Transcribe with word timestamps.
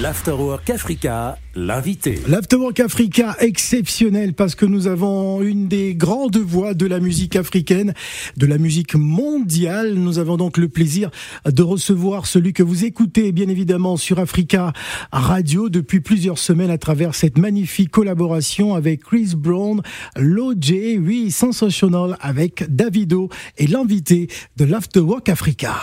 L'Afterwork 0.00 0.70
Africa, 0.70 1.38
l'invité. 1.54 2.18
L'Afterwork 2.26 2.80
Africa 2.80 3.36
exceptionnel 3.40 4.32
parce 4.32 4.54
que 4.54 4.64
nous 4.64 4.86
avons 4.86 5.42
une 5.42 5.68
des 5.68 5.94
grandes 5.94 6.38
voix 6.38 6.72
de 6.72 6.86
la 6.86 6.98
musique 6.98 7.36
africaine, 7.36 7.92
de 8.38 8.46
la 8.46 8.56
musique 8.56 8.94
mondiale. 8.94 9.92
Nous 9.92 10.18
avons 10.18 10.38
donc 10.38 10.56
le 10.56 10.70
plaisir 10.70 11.10
de 11.44 11.62
recevoir 11.62 12.24
celui 12.24 12.54
que 12.54 12.62
vous 12.62 12.86
écoutez 12.86 13.32
bien 13.32 13.50
évidemment 13.50 13.98
sur 13.98 14.18
Africa 14.18 14.72
Radio 15.12 15.68
depuis 15.68 16.00
plusieurs 16.00 16.38
semaines 16.38 16.70
à 16.70 16.78
travers 16.78 17.14
cette 17.14 17.36
magnifique 17.36 17.90
collaboration 17.90 18.74
avec 18.74 19.02
Chris 19.02 19.34
Brown, 19.36 19.82
l'OJ, 20.16 20.72
oui, 21.00 21.30
Sensational 21.30 22.16
avec 22.22 22.64
Davido 22.74 23.28
et 23.58 23.66
l'invité 23.66 24.28
de 24.56 24.64
l'Afterwork 24.64 25.28
Africa. 25.28 25.74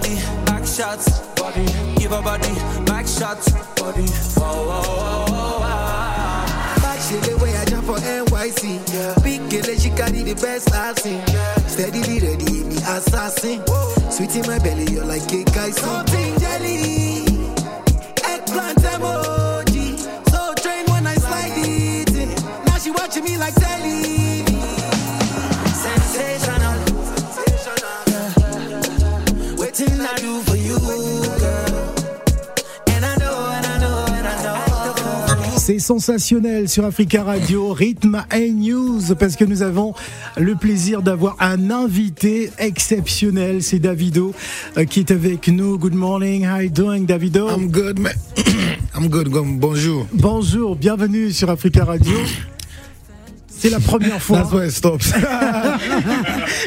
body, 0.00 0.14
back 0.44 0.64
shots, 0.66 1.20
body. 1.34 1.64
Give 1.96 2.10
her 2.10 2.22
body, 2.22 2.54
back 2.84 3.06
shots, 3.06 3.50
body. 3.74 4.06
Oh, 4.36 4.42
oh, 4.42 4.82
oh, 4.86 5.26
oh, 5.28 5.58
oh. 5.62 6.82
Back 6.82 7.00
shit 7.00 7.22
the 7.22 7.36
way 7.42 7.56
I 7.56 7.64
jump 7.64 7.86
for 7.86 7.96
NYC. 7.96 8.92
Yeah. 8.92 9.14
Big 9.22 9.50
girl, 9.50 9.74
she 9.76 9.90
carry 9.90 10.22
the 10.22 10.34
best 10.34 10.72
I've 10.72 10.98
seen. 10.98 11.22
Yeah. 11.28 11.54
Steadily 11.66 12.20
ready, 12.20 12.64
me 12.64 12.76
assassin. 12.76 13.60
Whoa. 13.66 14.10
Sweet 14.10 14.36
in 14.36 14.46
my 14.46 14.58
belly, 14.58 14.86
you're 14.92 15.04
like 15.04 15.32
a 15.32 15.44
guy, 15.44 15.70
something 15.70 16.38
jelly. 16.38 16.97
Sensationnel 35.88 36.68
sur 36.68 36.84
Africa 36.84 37.22
Radio, 37.22 37.72
Rhythm 37.72 38.16
and 38.30 38.58
News, 38.58 39.14
parce 39.18 39.36
que 39.36 39.46
nous 39.46 39.62
avons 39.62 39.94
le 40.36 40.54
plaisir 40.54 41.00
d'avoir 41.00 41.34
un 41.40 41.70
invité 41.70 42.50
exceptionnel. 42.58 43.62
C'est 43.62 43.78
Davido 43.78 44.34
euh, 44.76 44.84
qui 44.84 45.00
est 45.00 45.10
avec 45.10 45.48
nous. 45.48 45.78
Good 45.78 45.94
morning, 45.94 46.46
how 46.46 46.60
you 46.60 46.68
doing, 46.68 47.06
Davido? 47.06 47.48
I'm 47.48 47.70
good, 47.70 47.98
man. 47.98 48.12
I'm 48.94 49.08
good. 49.08 49.28
Bonjour. 49.30 50.06
Bonjour, 50.12 50.76
bienvenue 50.76 51.32
sur 51.32 51.48
Africa 51.48 51.86
Radio. 51.86 52.18
C'est 53.58 53.70
la 53.70 53.80
première 53.80 54.22
fois. 54.22 54.38
That's 54.38 54.52
why 54.52 54.66
it 54.66 54.70
stops. 54.70 55.12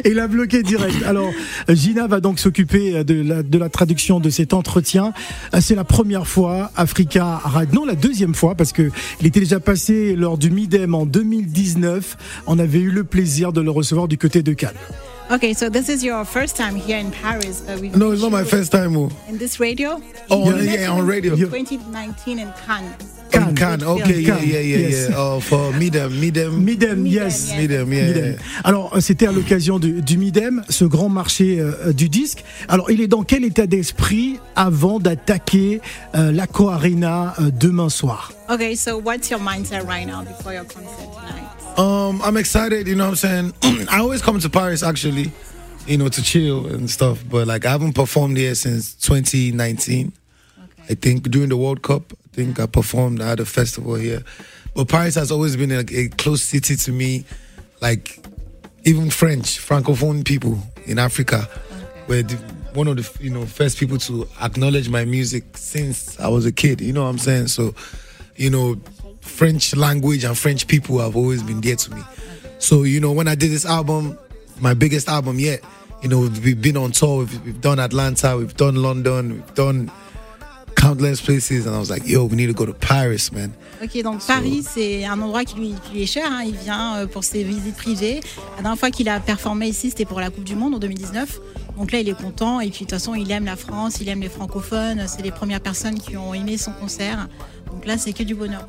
Il 0.05 0.19
a 0.19 0.27
bloqué 0.27 0.61
direct. 0.61 1.03
Alors, 1.03 1.31
Gina 1.69 2.07
va 2.07 2.19
donc 2.19 2.37
s'occuper 2.37 3.03
de 3.03 3.21
la, 3.21 3.43
de 3.43 3.57
la 3.57 3.69
traduction 3.69 4.19
de 4.19 4.29
cet 4.29 4.53
entretien. 4.53 5.13
C'est 5.61 5.75
la 5.75 5.85
première 5.85 6.27
fois 6.27 6.71
Africa 6.75 7.39
Radio. 7.43 7.79
Non, 7.79 7.85
la 7.85 7.95
deuxième 7.95 8.35
fois 8.35 8.55
parce 8.55 8.73
que 8.73 8.91
il 9.21 9.27
était 9.27 9.39
déjà 9.39 9.61
passé 9.61 10.15
lors 10.15 10.37
du 10.37 10.51
Midem 10.51 10.93
en 10.93 11.05
2019. 11.05 12.17
On 12.47 12.59
avait 12.59 12.79
eu 12.79 12.91
le 12.91 13.05
plaisir 13.05 13.53
de 13.53 13.61
le 13.61 13.71
recevoir 13.71 14.09
du 14.09 14.17
côté 14.17 14.43
de 14.43 14.53
Cannes. 14.53 14.71
Okay, 15.31 15.53
so 15.53 15.69
this 15.69 15.87
is 15.87 16.03
your 16.03 16.25
first 16.25 16.57
time 16.57 16.75
here 16.75 16.99
in 16.99 17.09
Paris. 17.09 17.63
But 17.65 17.79
we've 17.79 17.95
no, 17.95 18.11
it's 18.11 18.21
not 18.21 18.31
my 18.31 18.43
first 18.43 18.73
time. 18.73 18.97
Oh. 18.97 19.09
In 19.29 19.37
this 19.37 19.61
radio? 19.61 20.01
Oh, 20.29 20.51
yeah, 20.51 20.81
yeah, 20.81 20.91
on 20.91 21.07
radio. 21.07 21.37
2019 21.37 22.39
in 22.39 22.51
Cannes. 22.67 23.20
Cannes. 23.31 23.55
Cannes. 23.55 23.83
Okay, 23.83 24.19
yeah, 24.21 24.39
yeah, 24.39 24.59
yeah, 24.59 24.77
yes. 24.77 25.09
yeah. 25.09 25.15
Oh, 25.17 25.39
for 25.39 25.71
Midem, 25.73 26.11
Midem. 26.19 26.63
Midem, 26.63 27.05
yes. 27.07 27.53
Midem, 27.55 27.91
yeah. 27.91 28.07
Midem. 28.07 28.35
Alors, 28.63 28.95
c'était 28.99 29.27
à 29.27 29.31
l'occasion 29.31 29.79
du, 29.79 30.01
du, 30.01 30.17
Midem, 30.17 30.63
ce 30.69 30.85
grand 30.85 31.09
marché 31.09 31.59
euh, 31.59 31.93
du 31.93 32.09
disque. 32.09 32.43
Alors, 32.67 32.91
il 32.91 33.01
est 33.01 33.07
dans 33.07 33.23
quel 33.23 33.43
état 33.43 33.67
d'esprit 33.67 34.39
avant 34.55 34.99
d'attaquer 34.99 35.81
euh, 36.15 36.31
l'Aco 36.31 36.69
Arena 36.69 37.33
euh, 37.39 37.51
demain 37.51 37.89
soir? 37.89 38.31
Okay, 38.49 38.75
so 38.75 38.97
what's 38.97 39.29
your 39.29 39.39
mindset 39.39 39.87
right 39.87 40.05
now 40.05 40.23
before 40.23 40.53
your 40.53 40.65
concert 40.65 41.09
tonight? 41.13 41.51
Um, 41.77 42.21
I'm 42.23 42.37
excited, 42.37 42.87
you 42.87 42.95
know 42.95 43.05
what 43.05 43.23
I'm 43.23 43.53
saying? 43.53 43.53
I 43.89 43.99
always 43.99 44.21
come 44.21 44.39
to 44.39 44.49
Paris 44.49 44.83
actually, 44.83 45.31
you 45.87 45.97
know, 45.97 46.09
to 46.09 46.21
chill 46.21 46.67
and 46.67 46.89
stuff, 46.89 47.23
but 47.29 47.47
like 47.47 47.65
I 47.65 47.71
haven't 47.71 47.93
performed 47.93 48.37
here 48.37 48.55
since 48.55 48.93
2019. 48.95 50.11
Okay. 50.11 50.83
I 50.89 50.95
think 50.95 51.29
during 51.31 51.49
the 51.49 51.57
World 51.57 51.81
Cup, 51.81 52.13
think 52.33 52.59
I 52.59 52.65
performed, 52.65 53.21
at 53.21 53.39
a 53.39 53.45
festival 53.45 53.95
here. 53.95 54.23
But 54.73 54.87
Paris 54.87 55.15
has 55.15 55.31
always 55.31 55.55
been 55.55 55.71
a, 55.71 55.83
a 55.91 56.07
close 56.09 56.43
city 56.43 56.75
to 56.75 56.91
me, 56.91 57.25
like 57.81 58.25
even 58.83 59.09
French, 59.09 59.59
Francophone 59.59 60.25
people 60.25 60.57
in 60.85 60.97
Africa 60.97 61.47
okay. 61.47 61.61
were 62.07 62.23
the, 62.23 62.35
one 62.73 62.87
of 62.87 62.95
the 62.97 63.23
you 63.23 63.29
know 63.29 63.45
first 63.45 63.77
people 63.77 63.97
to 63.97 64.27
acknowledge 64.41 64.89
my 64.89 65.03
music 65.03 65.43
since 65.57 66.19
I 66.19 66.29
was 66.29 66.45
a 66.45 66.51
kid. 66.51 66.81
You 66.81 66.93
know 66.93 67.03
what 67.03 67.09
I'm 67.09 67.17
saying? 67.17 67.47
So, 67.47 67.75
you 68.35 68.49
know, 68.49 68.79
French 69.19 69.75
language 69.75 70.23
and 70.23 70.37
French 70.37 70.67
people 70.67 70.99
have 70.99 71.15
always 71.15 71.43
been 71.43 71.61
dear 71.61 71.75
to 71.75 71.95
me. 71.95 72.01
So, 72.59 72.83
you 72.83 72.99
know, 72.99 73.11
when 73.11 73.27
I 73.27 73.35
did 73.35 73.51
this 73.51 73.65
album, 73.65 74.17
my 74.59 74.73
biggest 74.73 75.09
album 75.09 75.39
yet, 75.39 75.63
you 76.01 76.09
know, 76.09 76.21
we've 76.21 76.61
been 76.61 76.77
on 76.77 76.91
tour, 76.91 77.19
we've, 77.19 77.45
we've 77.45 77.61
done 77.61 77.79
Atlanta, 77.79 78.37
we've 78.37 78.55
done 78.55 78.75
London, 78.75 79.33
we've 79.33 79.55
done 79.55 79.91
places, 81.21 81.67
and 81.67 81.75
I 81.75 81.79
was 81.79 81.89
like, 81.89 82.07
yo, 82.07 82.25
we 82.25 82.35
need 82.35 82.47
to 82.47 82.53
go 82.53 82.65
to 82.65 82.73
Paris, 82.73 83.31
man. 83.31 83.51
Ok, 83.83 84.01
donc 84.03 84.21
so, 84.21 84.27
Paris, 84.27 84.63
c'est 84.63 85.05
un 85.05 85.19
endroit 85.19 85.43
qui 85.43 85.59
lui, 85.59 85.73
qui 85.83 85.93
lui 85.95 86.03
est 86.03 86.07
cher. 86.07 86.25
Hein. 86.29 86.43
Il 86.45 86.55
vient 86.55 86.97
euh, 86.97 87.07
pour 87.07 87.23
ses 87.23 87.43
visites 87.43 87.75
privées. 87.75 88.19
La 88.57 88.63
dernière 88.63 88.79
fois 88.79 88.91
qu'il 88.91 89.09
a 89.09 89.19
performé 89.19 89.67
ici, 89.67 89.89
c'était 89.89 90.05
pour 90.05 90.19
la 90.19 90.29
Coupe 90.29 90.43
du 90.43 90.55
Monde 90.55 90.75
en 90.75 90.79
2019. 90.79 91.39
Donc 91.77 91.91
là, 91.91 91.99
il 91.99 92.09
est 92.09 92.19
content. 92.19 92.59
Et 92.59 92.69
puis, 92.69 92.71
de 92.71 92.77
toute 92.79 92.91
façon, 92.91 93.15
il 93.15 93.31
aime 93.31 93.45
la 93.45 93.55
France, 93.55 93.99
il 94.01 94.09
aime 94.09 94.21
les 94.21 94.29
francophones. 94.29 95.05
C'est 95.07 95.21
les 95.21 95.31
premières 95.31 95.61
personnes 95.61 95.99
qui 95.99 96.17
ont 96.17 96.33
aimé 96.33 96.57
son 96.57 96.71
concert. 96.71 97.27
Donc 97.71 97.85
là, 97.85 97.97
c'est 97.97 98.13
que 98.13 98.23
du 98.23 98.35
bonheur. 98.35 98.67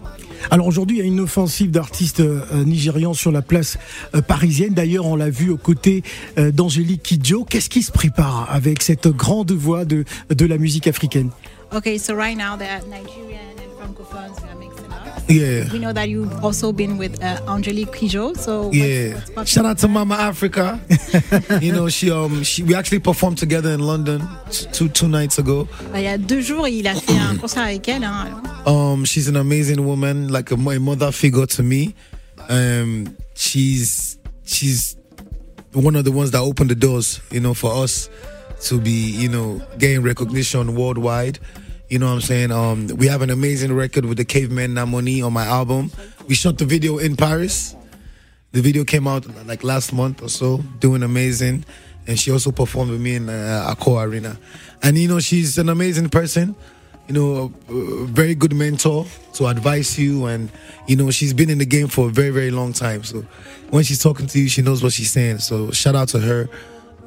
Alors 0.50 0.66
aujourd'hui, 0.66 0.98
il 0.98 1.00
y 1.00 1.02
a 1.02 1.06
une 1.06 1.20
offensive 1.20 1.70
d'artistes 1.70 2.20
euh, 2.20 2.64
nigérians 2.64 3.14
sur 3.14 3.32
la 3.32 3.42
place 3.42 3.76
euh, 4.14 4.22
parisienne. 4.22 4.74
D'ailleurs, 4.74 5.06
on 5.06 5.16
l'a 5.16 5.28
vu 5.28 5.50
aux 5.50 5.56
côtés 5.56 6.02
euh, 6.38 6.52
d'Angélique 6.52 7.02
Kidjo. 7.02 7.44
Qu'est-ce 7.44 7.68
qui 7.68 7.82
se 7.82 7.90
prépare 7.90 8.48
avec 8.50 8.82
cette 8.82 9.08
grande 9.08 9.52
voix 9.52 9.84
de, 9.84 10.04
de 10.30 10.46
la 10.46 10.56
musique 10.56 10.86
africaine? 10.86 11.30
Okay, 11.74 11.96
so 11.98 12.14
right 12.14 12.36
now 12.36 12.54
they're 12.56 12.82
Nigerian 12.82 13.58
and 13.58 13.72
francophones 13.72 14.42
we 14.42 14.48
are 14.50 14.54
mixing 14.56 14.92
up. 14.92 15.06
Yeah. 15.28 15.72
We 15.72 15.78
know 15.78 15.92
that 15.92 16.08
you've 16.10 16.44
also 16.44 16.70
been 16.72 16.98
with 16.98 17.22
uh, 17.22 17.40
Angelique 17.48 17.92
Kijo. 17.92 18.36
So 18.36 18.64
what's- 18.64 18.76
Yeah. 18.76 19.20
what's 19.34 19.50
Shout 19.50 19.64
out 19.64 19.78
to? 19.78 19.88
Mama 19.88 20.16
Africa. 20.16 20.78
you 21.62 21.72
know, 21.72 21.88
she 21.88 22.10
um 22.10 22.42
she 22.42 22.62
we 22.62 22.74
actually 22.74 22.98
performed 23.00 23.38
together 23.38 23.70
in 23.70 23.80
London 23.80 24.20
two 24.72 24.88
two 24.90 25.08
nights 25.08 25.38
ago. 25.38 25.66
Bah, 25.92 25.98
il 25.98 26.04
y 26.04 26.08
a 26.08 26.18
deux 26.18 26.42
jours, 26.42 26.68
il 26.68 26.86
a 26.86 26.94
fait 26.94 27.16
un 27.18 27.36
concert 27.38 27.62
avec 27.62 27.88
elle. 27.88 28.04
hein. 28.04 28.42
Um, 28.66 29.04
she's 29.04 29.28
an 29.28 29.36
amazing 29.36 29.84
woman, 29.86 30.28
like 30.28 30.50
a, 30.50 30.54
a 30.54 30.78
mother 30.78 31.10
figure 31.10 31.46
to 31.46 31.62
me. 31.62 31.94
Um, 32.50 33.16
she's 33.34 34.18
she's 34.44 34.96
one 35.72 35.96
of 35.96 36.04
the 36.04 36.12
ones 36.12 36.30
that 36.32 36.40
opened 36.42 36.70
the 36.70 36.74
doors, 36.74 37.20
you 37.30 37.40
know, 37.40 37.54
for 37.54 37.72
us 37.82 38.10
to 38.68 38.78
be, 38.78 38.90
you 38.90 39.28
know, 39.28 39.60
gain 39.78 40.02
recognition 40.02 40.74
worldwide. 40.74 41.38
You 41.92 41.98
know 41.98 42.06
what 42.06 42.14
I'm 42.14 42.20
saying? 42.22 42.50
Um, 42.50 42.86
we 42.96 43.06
have 43.08 43.20
an 43.20 43.28
amazing 43.28 43.70
record 43.74 44.06
with 44.06 44.16
the 44.16 44.24
Caveman 44.24 44.70
Namoni 44.70 45.22
on 45.22 45.34
my 45.34 45.44
album. 45.44 45.90
We 46.26 46.34
shot 46.34 46.56
the 46.56 46.64
video 46.64 46.96
in 46.96 47.16
Paris. 47.16 47.76
The 48.52 48.62
video 48.62 48.82
came 48.82 49.06
out 49.06 49.26
like 49.46 49.62
last 49.62 49.92
month 49.92 50.22
or 50.22 50.30
so, 50.30 50.64
doing 50.78 51.02
amazing. 51.02 51.66
And 52.06 52.18
she 52.18 52.32
also 52.32 52.50
performed 52.50 52.92
with 52.92 53.00
me 53.02 53.16
in 53.16 53.28
uh, 53.28 53.74
Accor 53.76 54.06
Arena. 54.06 54.38
And 54.82 54.96
you 54.96 55.06
know, 55.06 55.20
she's 55.20 55.58
an 55.58 55.68
amazing 55.68 56.08
person. 56.08 56.56
You 57.08 57.14
know, 57.14 57.52
a, 57.68 58.06
very 58.06 58.34
good 58.36 58.54
mentor 58.54 59.04
to 59.34 59.48
advise 59.48 59.98
you. 59.98 60.24
And 60.24 60.50
you 60.86 60.96
know, 60.96 61.10
she's 61.10 61.34
been 61.34 61.50
in 61.50 61.58
the 61.58 61.66
game 61.66 61.88
for 61.88 62.08
a 62.08 62.10
very, 62.10 62.30
very 62.30 62.50
long 62.50 62.72
time. 62.72 63.04
So 63.04 63.20
when 63.68 63.84
she's 63.84 64.02
talking 64.02 64.26
to 64.28 64.40
you, 64.40 64.48
she 64.48 64.62
knows 64.62 64.82
what 64.82 64.94
she's 64.94 65.12
saying. 65.12 65.40
So 65.40 65.70
shout 65.72 65.94
out 65.94 66.08
to 66.08 66.20
her. 66.20 66.48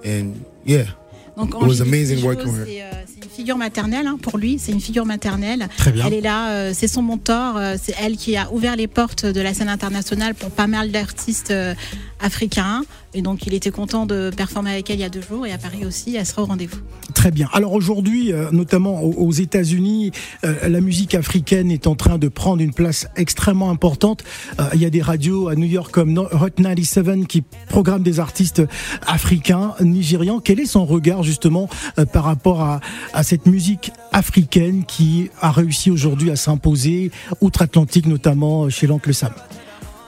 And 0.03 0.45
yeah. 0.63 0.91
Donc, 1.35 1.55
It 1.55 1.67
was 1.67 1.81
amazing 1.81 2.23
working 2.23 2.51
with 2.53 2.67
her. 2.67 3.05
C'est 3.35 3.41
c'est 3.41 3.41
une 3.41 3.47
figure 3.47 3.57
maternelle 3.57 4.07
hein, 4.07 4.17
pour 4.21 4.37
lui, 4.37 4.59
c'est 4.59 4.71
une 4.71 4.79
figure 4.79 5.05
maternelle. 5.05 5.67
Très 5.77 5.91
bien. 5.91 6.05
Elle 6.07 6.13
est 6.13 6.21
là, 6.21 6.51
euh, 6.51 6.71
c'est 6.73 6.87
son 6.87 7.01
mentor, 7.01 7.57
euh, 7.57 7.75
c'est 7.81 7.93
elle 8.01 8.15
qui 8.15 8.37
a 8.37 8.51
ouvert 8.51 8.75
les 8.75 8.87
portes 8.87 9.25
de 9.25 9.41
la 9.41 9.53
scène 9.53 9.67
internationale 9.67 10.35
pour 10.35 10.51
pas 10.51 10.67
mal 10.67 10.89
d'artistes 10.89 11.51
euh, 11.51 11.75
africains. 12.21 12.83
Et 13.15 13.21
donc 13.21 13.47
il 13.47 13.53
était 13.53 13.71
content 13.71 14.05
de 14.05 14.29
performer 14.35 14.71
avec 14.71 14.89
elle 14.89 14.97
il 14.97 15.01
y 15.01 15.05
a 15.05 15.09
deux 15.09 15.21
jours 15.21 15.47
et 15.47 15.53
à 15.53 15.57
Paris 15.57 15.85
aussi, 15.85 16.17
elle 16.17 16.25
sera 16.25 16.41
au 16.41 16.45
rendez-vous. 16.45 16.79
Très 17.13 17.31
bien. 17.31 17.47
Alors 17.53 17.71
aujourd'hui, 17.71 18.33
euh, 18.33 18.51
notamment 18.51 19.01
aux, 19.01 19.31
États-Unis, 19.31 20.11
euh, 20.43 20.67
la 20.67 20.81
musique 20.81 21.15
africaine 21.15 21.71
est 21.71 21.87
en 21.87 21.95
train 21.95 22.17
de 22.17 22.27
prendre 22.27 22.61
une 22.61 22.73
place 22.73 23.07
extrêmement 23.15 23.69
importante. 23.69 24.25
Euh, 24.59 24.63
il 24.73 24.81
y 24.81 24.85
a 24.85 24.89
des 24.89 25.01
radios 25.01 25.47
à 25.47 25.55
New 25.55 25.65
York 25.65 25.91
comme 25.91 26.17
Hot 26.17 26.49
97 26.57 27.25
qui 27.25 27.41
programment 27.69 28.03
des 28.03 28.19
artistes 28.19 28.61
africains, 29.07 29.75
nigérians. 29.79 30.41
Quel 30.41 30.59
est 30.59 30.65
son 30.65 30.85
regard 30.85 31.23
justement 31.23 31.69
par 32.11 32.25
rapport 32.25 32.61
à, 32.61 32.81
à 33.13 33.23
cette 33.23 33.45
musique 33.45 33.93
africaine 34.11 34.83
qui 34.85 35.29
a 35.39 35.51
réussi 35.51 35.89
aujourd'hui 35.89 36.31
à 36.31 36.35
s'imposer 36.35 37.11
outre-Atlantique, 37.39 38.07
notamment 38.07 38.69
chez 38.69 38.87
l'oncle 38.87 39.13
Sam? 39.13 39.31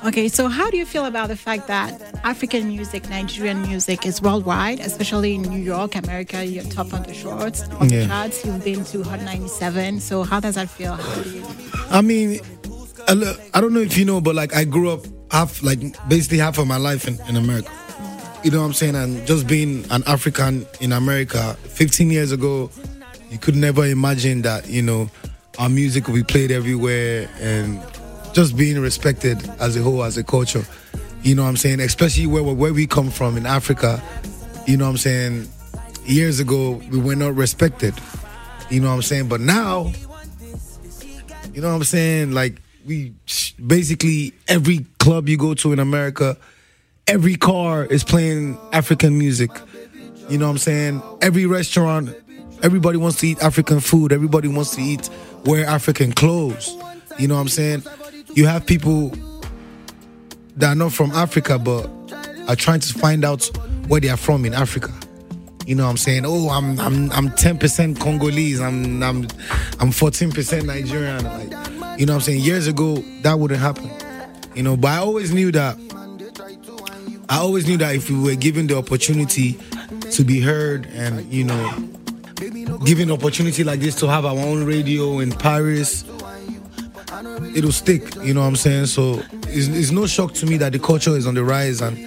Okay, 0.06 0.28
so 0.28 0.48
how 0.48 0.70
do 0.70 0.78
you 0.78 0.86
feel 0.86 1.06
about 1.06 1.28
the 1.28 1.36
fact 1.36 1.68
that 1.68 2.00
African 2.24 2.68
music, 2.68 3.10
Nigerian 3.10 3.64
music 3.64 4.06
is 4.06 4.22
worldwide, 4.22 4.80
especially 4.80 5.36
in 5.36 5.42
New 5.42 5.60
York, 5.60 5.96
America, 5.96 6.46
you're 6.46 6.64
top 6.66 6.94
on 6.94 7.04
the 7.04 7.14
charts, 7.14 7.68
on 7.80 7.88
the 7.88 8.06
charts, 8.06 8.46
you've 8.46 8.64
been 8.64 8.86
to 8.86 9.04
Hot 9.04 9.22
97. 9.22 10.00
So 10.00 10.24
how 10.24 10.40
does 10.40 10.56
that 10.56 10.70
feel? 10.70 10.94
How 10.94 11.24
do 11.24 11.30
you 11.30 11.44
I 11.90 12.02
mean, 12.02 12.40
I 13.08 13.60
don't 13.60 13.74
know 13.74 13.80
if 13.80 13.98
you 13.98 14.06
know, 14.06 14.22
but 14.22 14.36
like 14.36 14.54
I 14.54 14.66
grew 14.66 14.92
up 14.92 15.06
half, 15.32 15.64
like 15.64 15.80
basically 16.08 16.38
half 16.38 16.58
of 16.60 16.68
my 16.68 16.78
life 16.78 17.08
in, 17.08 17.20
in 17.28 17.36
America. 17.36 17.72
You 18.44 18.52
know 18.52 18.60
what 18.60 18.68
I'm 18.68 18.74
saying? 18.74 18.96
And 18.96 19.26
just 19.26 19.48
being 19.48 19.84
an 19.90 20.04
African 20.06 20.68
in 20.80 20.92
America, 20.92 21.56
15 21.64 22.12
years 22.12 22.32
ago, 22.32 22.70
you 23.32 23.40
could 23.40 23.56
never 23.56 23.86
imagine 23.86 24.44
that, 24.44 24.70
you 24.70 24.84
know, 24.84 25.10
our 25.58 25.70
music 25.70 26.08
will 26.08 26.16
be 26.16 26.24
played 26.24 26.52
everywhere 26.52 27.28
and 27.40 27.82
just 28.38 28.56
being 28.56 28.80
respected 28.80 29.44
as 29.60 29.76
a 29.76 29.82
whole, 29.82 30.04
as 30.04 30.16
a 30.16 30.24
culture. 30.24 30.64
You 31.24 31.34
know 31.34 31.42
what 31.42 31.50
I'm 31.50 31.58
saying? 31.58 31.80
Especially 31.80 32.28
where, 32.28 32.44
where 32.44 32.72
we 32.72 32.86
come 32.86 33.10
from 33.10 33.36
in 33.36 33.48
Africa. 33.48 34.00
You 34.68 34.78
know 34.78 34.86
what 34.86 34.92
I'm 34.92 34.98
saying? 34.98 35.50
Years 36.06 36.40
ago, 36.40 36.74
we 36.92 37.00
were 37.00 37.16
not 37.16 37.34
respected. 37.34 37.96
You 38.70 38.80
know 38.80 38.90
what 38.90 38.94
I'm 38.94 39.02
saying? 39.02 39.28
But 39.28 39.42
now, 39.42 39.92
you 41.52 41.62
know 41.62 41.70
what 41.70 41.78
I'm 41.78 41.84
saying? 41.84 42.32
Like 42.34 42.62
we 42.86 43.16
basically 43.66 44.34
every 44.48 44.86
club 45.00 45.28
you 45.28 45.38
go 45.38 45.56
to 45.56 45.74
in 45.74 45.80
America, 45.80 46.38
every 47.08 47.38
car 47.38 47.86
is 47.86 48.04
playing 48.04 48.56
African 48.72 49.18
music. 49.18 49.50
You 50.30 50.38
know 50.38 50.46
what 50.46 50.52
I'm 50.52 50.58
saying? 50.60 51.02
Every 51.24 51.48
restaurant, 51.48 52.16
everybody 52.62 53.00
wants 53.00 53.20
to 53.22 53.30
eat 53.30 53.42
African 53.42 53.80
food. 53.80 54.12
Everybody 54.12 54.48
wants 54.48 54.76
to 54.76 54.82
eat 54.84 55.10
wear 55.44 55.66
African 55.66 56.12
clothes. 56.12 56.78
You 57.18 57.28
know 57.28 57.34
what 57.34 57.42
I'm 57.42 57.48
saying? 57.48 57.84
You 58.38 58.46
have 58.46 58.68
people 58.68 59.12
that 60.58 60.68
are 60.68 60.76
not 60.76 60.94
from 60.94 61.10
Africa 61.10 61.58
but 61.58 61.88
are 62.48 62.56
trying 62.56 62.82
to 62.82 62.94
find 62.94 63.26
out 63.26 63.50
where 63.88 64.00
they 64.00 64.10
are 64.10 64.16
from 64.16 64.46
in 64.46 64.54
Africa. 64.54 64.94
You 65.66 65.74
know 65.74 65.86
what 65.86 65.90
I'm 65.90 65.98
saying? 65.98 66.24
Oh, 66.24 66.50
I'm 66.50 66.80
I'm 66.80 67.12
I'm 67.14 67.30
10% 67.30 68.00
Congolese. 68.00 68.62
I'm 68.62 69.02
I'm 69.02 69.24
I'm 69.80 69.90
14% 69.90 70.66
Nigerian. 70.68 71.24
Like, 71.24 72.00
you 72.00 72.06
know 72.06 72.14
what 72.14 72.18
I'm 72.18 72.22
saying? 72.22 72.42
Years 72.42 72.68
ago, 72.68 72.98
that 73.24 73.40
wouldn't 73.40 73.60
happen. 73.60 73.90
You 74.54 74.62
know, 74.62 74.78
but 74.78 74.90
I 74.90 74.98
always 74.98 75.34
knew 75.34 75.52
that 75.54 75.76
I 77.30 77.40
always 77.40 77.68
knew 77.68 77.78
that 77.78 77.96
if 77.96 78.08
we 78.12 78.20
were 78.20 78.36
given 78.36 78.68
the 78.68 78.78
opportunity 78.78 79.54
to 80.12 80.24
be 80.24 80.42
heard 80.42 80.86
and, 80.94 81.26
you 81.34 81.44
know, 81.44 81.72
given 82.86 83.10
opportunity 83.10 83.64
like 83.64 83.80
this 83.80 83.96
to 83.96 84.08
have 84.08 84.26
our 84.26 84.38
own 84.38 84.64
radio 84.64 85.18
in 85.18 85.32
Paris, 85.32 86.06
it'll 87.56 87.72
stick. 87.72 88.16
You 88.16 88.34
know 88.34 88.42
what 88.42 88.48
I'm 88.48 88.56
saying? 88.56 88.88
So 88.88 89.22
it's, 89.48 89.68
it's 89.68 89.92
no 89.92 90.08
shock 90.08 90.34
to 90.36 90.46
me 90.46 90.58
that 90.58 90.72
the 90.72 90.80
culture 90.80 91.16
is 91.16 91.28
on 91.28 91.34
the 91.34 91.44
rise 91.44 91.82
and 91.82 91.98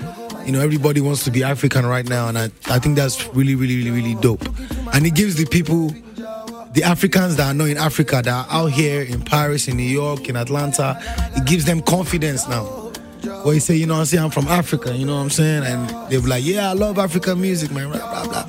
you 0.47 0.53
know 0.53 0.61
everybody 0.61 1.01
wants 1.01 1.25
to 1.25 1.31
be 1.31 1.43
African 1.43 1.87
right 1.87 2.09
now, 2.09 2.29
and 2.29 2.39
I, 2.39 2.51
I 2.67 2.79
think 2.79 2.97
that's 2.97 3.27
really 3.35 3.55
really 3.55 3.77
really 3.77 3.91
really 3.91 4.15
dope. 4.17 4.43
And 4.95 5.07
it 5.07 5.15
gives 5.15 5.37
the 5.37 5.47
people, 5.47 5.89
the 6.73 6.83
Africans 6.85 7.37
that 7.37 7.49
are 7.49 7.55
not 7.55 7.69
in 7.69 7.77
Africa 7.77 8.23
that 8.25 8.29
are 8.29 8.47
out 8.51 8.73
here 8.73 9.03
in 9.03 9.23
Paris, 9.23 9.69
in 9.69 9.77
New 9.77 9.83
York, 9.83 10.29
in 10.29 10.37
Atlanta, 10.37 10.99
it 11.37 11.45
gives 11.45 11.65
them 11.65 11.83
confidence 11.83 12.49
now. 12.49 12.80
Where 13.45 13.55
you 13.55 13.61
say, 13.61 13.77
you 13.77 13.87
know 13.87 13.95
what 13.95 14.01
I'm 14.01 14.07
saying, 14.07 14.25
I'm 14.25 14.31
from 14.31 14.49
Africa, 14.49 14.93
you 14.95 15.05
know 15.07 15.17
what 15.17 15.23
I'm 15.25 15.31
saying? 15.31 15.65
And 15.65 15.89
they're 16.11 16.21
like, 16.21 16.45
yeah, 16.45 16.71
I 16.71 16.75
love 16.75 16.99
African 16.99 17.37
music, 17.41 17.71
man, 17.73 17.89
blah, 17.91 17.99
blah, 17.99 18.45
blah. 18.45 18.47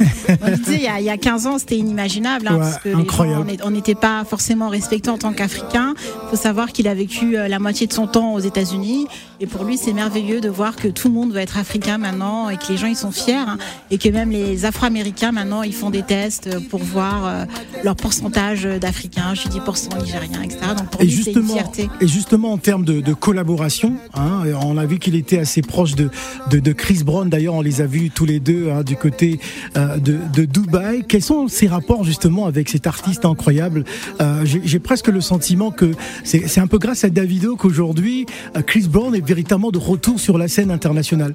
Il 0.68 0.82
y, 0.82 0.88
a, 0.88 1.00
il 1.00 1.06
y 1.06 1.10
a 1.10 1.18
15 1.18 1.48
ans, 1.48 1.58
c'était 1.60 1.78
inimaginable, 1.78 2.48
hein, 2.48 2.54
Ouais, 2.56 2.60
parce 2.60 2.78
que 2.80 2.90
les 2.90 2.96
incroyable. 2.96 3.50
gens, 3.50 3.56
on 3.66 3.72
n'était 3.72 3.96
pas 3.96 4.24
forcément 4.26 4.70
respecté 4.70 5.10
en 5.10 5.18
tant 5.18 5.34
qu'Africain. 5.34 5.94
Il 5.98 6.30
faut 6.30 6.36
savoir 6.42 6.72
qu'il 6.72 6.88
a 6.88 6.94
vécu 6.94 7.38
euh, 7.38 7.48
la 7.48 7.60
moitié 7.60 7.88
de 7.88 7.94
son 7.94 8.08
temps 8.08 8.34
aux 8.34 8.40
États-Unis, 8.40 9.08
et 9.40 9.48
pour 9.48 9.64
lui, 9.64 9.78
c'est 9.78 9.94
merveilleux 9.94 10.40
de 10.42 10.50
voir 10.50 10.76
que 10.76 10.88
tout 10.88 11.08
le 11.08 11.14
monde 11.14 11.32
va 11.34 11.42
être 11.42 11.58
africain 11.58 11.98
maintenant, 11.98 12.50
et 12.50 12.58
que 12.58 12.64
les 12.70 12.78
gens, 12.78 12.88
ils 12.88 12.96
sont 12.96 13.12
fiers, 13.12 13.34
hein, 13.36 13.58
et 13.90 13.98
que 13.98 14.10
même 14.10 14.30
les 14.32 14.66
Afro-Américains, 14.66 15.32
maintenant, 15.32 15.64
ils 15.64 15.74
font 15.74 15.90
des 15.90 16.04
tests 16.04 16.48
euh, 16.48 16.60
pour 16.70 16.82
voir 16.82 17.26
euh, 17.26 17.46
leur 17.84 17.96
pourcentage 17.96 18.64
d'Africains, 18.64 19.34
je 19.34 19.48
dis 19.50 19.60
pourcent 19.60 19.90
nigérien, 20.02 20.42
etc. 20.44 20.60
Donc 20.78 20.90
pour 20.92 21.02
Et 21.02 21.06
lui, 21.06 21.24
c'est 21.24 21.32
une 21.34 21.48
fierté. 21.48 21.90
et 22.00 22.08
justement 22.08 22.54
en 22.54 22.58
termes 22.58 22.86
de, 22.86 23.02
de 23.02 23.14
collaboration, 23.14 23.94
hein, 24.14 24.42
on 24.66 24.78
a 24.78 24.86
vu 24.86 25.00
qu'il 25.00 25.16
était 25.16 25.40
assez 25.40 25.62
proche 25.62 25.96
de, 25.96 26.10
de, 26.50 26.72
Chris 26.74 27.02
Brown. 27.04 27.30
D'ailleurs, 27.30 27.56
on 27.56 27.62
les 27.62 27.82
a 27.82 27.86
vus 27.86 28.10
tous 28.10 28.26
les 28.26 28.40
deux 28.40 28.70
hein, 28.70 28.84
du 28.84 28.96
côté 28.96 29.40
euh, 29.78 29.98
de, 29.98 30.18
de 30.34 30.46
Dubaï. 30.46 31.04
Quels 31.08 31.22
sont 31.22 31.48
ces 31.48 31.68
rapports 31.68 32.04
justement 32.04 32.46
avec 32.46 32.70
cet 32.70 32.88
artiste 32.88 33.26
incroyable? 33.26 33.84
Euh, 34.22 34.46
J'ai 34.46 34.80
presque 34.80 35.08
le 35.08 35.22
sentiment 35.22 35.72
que 35.72 35.92
c'est 36.24 36.48
c'est 36.48 36.60
un 36.60 36.68
peu 36.68 36.78
grâce 36.78 37.04
à 37.04 37.10
Davido 37.10 37.56
qu'aujourd'hui 37.56 38.26
euh, 38.56 38.62
Chris 38.62 38.88
Brown 38.90 39.14
est 39.16 39.26
véritablement 39.26 39.72
de 39.72 39.78
retour 39.78 40.20
sur 40.20 40.38
la 40.38 40.48
scène 40.48 40.72
internationale. 40.72 41.34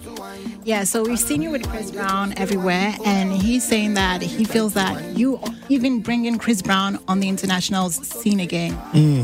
Yeah, 0.66 0.82
so 0.82 1.04
we've 1.04 1.16
seen 1.16 1.42
you 1.42 1.50
with 1.52 1.64
Chris 1.68 1.92
Brown 1.92 2.36
everywhere, 2.36 2.92
and 3.04 3.30
he's 3.32 3.62
saying 3.62 3.94
that 3.94 4.20
he 4.20 4.44
feels 4.44 4.74
that 4.74 5.16
you 5.16 5.40
even 5.68 6.00
bringing 6.00 6.38
Chris 6.38 6.60
Brown 6.60 6.98
on 7.06 7.20
the 7.20 7.28
international 7.28 7.88
scene 7.90 8.40
again. 8.40 8.76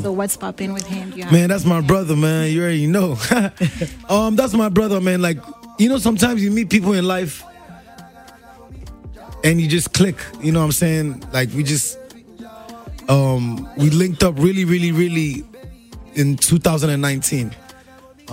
So 0.03 0.13
what's 0.13 0.37
popping 0.37 0.73
with 0.73 0.87
him? 0.87 1.11
Man, 1.33 1.49
that's 1.49 1.65
my 1.65 1.81
brother, 1.81 2.15
man. 2.15 2.49
You 2.53 2.63
already 2.63 2.87
know. 2.87 3.19
um, 4.09 4.37
that's 4.37 4.55
my 4.55 4.69
brother, 4.69 5.01
man. 5.01 5.21
Like, 5.21 5.39
you 5.81 5.89
know, 5.89 5.99
sometimes 5.99 6.45
you 6.45 6.53
meet 6.53 6.71
people 6.71 6.93
in 6.93 7.09
life 7.09 7.43
and 9.43 9.61
you 9.61 9.67
just 9.67 9.93
click. 9.93 10.19
You 10.41 10.53
know 10.53 10.61
what 10.61 10.67
I'm 10.67 10.73
saying? 10.73 11.25
Like 11.33 11.51
we 11.55 11.65
just 11.65 11.99
um 13.09 13.69
we 13.77 13.91
linked 13.91 14.23
up 14.23 14.39
really, 14.39 14.65
really, 14.65 14.93
really 14.93 15.45
in 16.15 16.37
2019. 16.37 17.53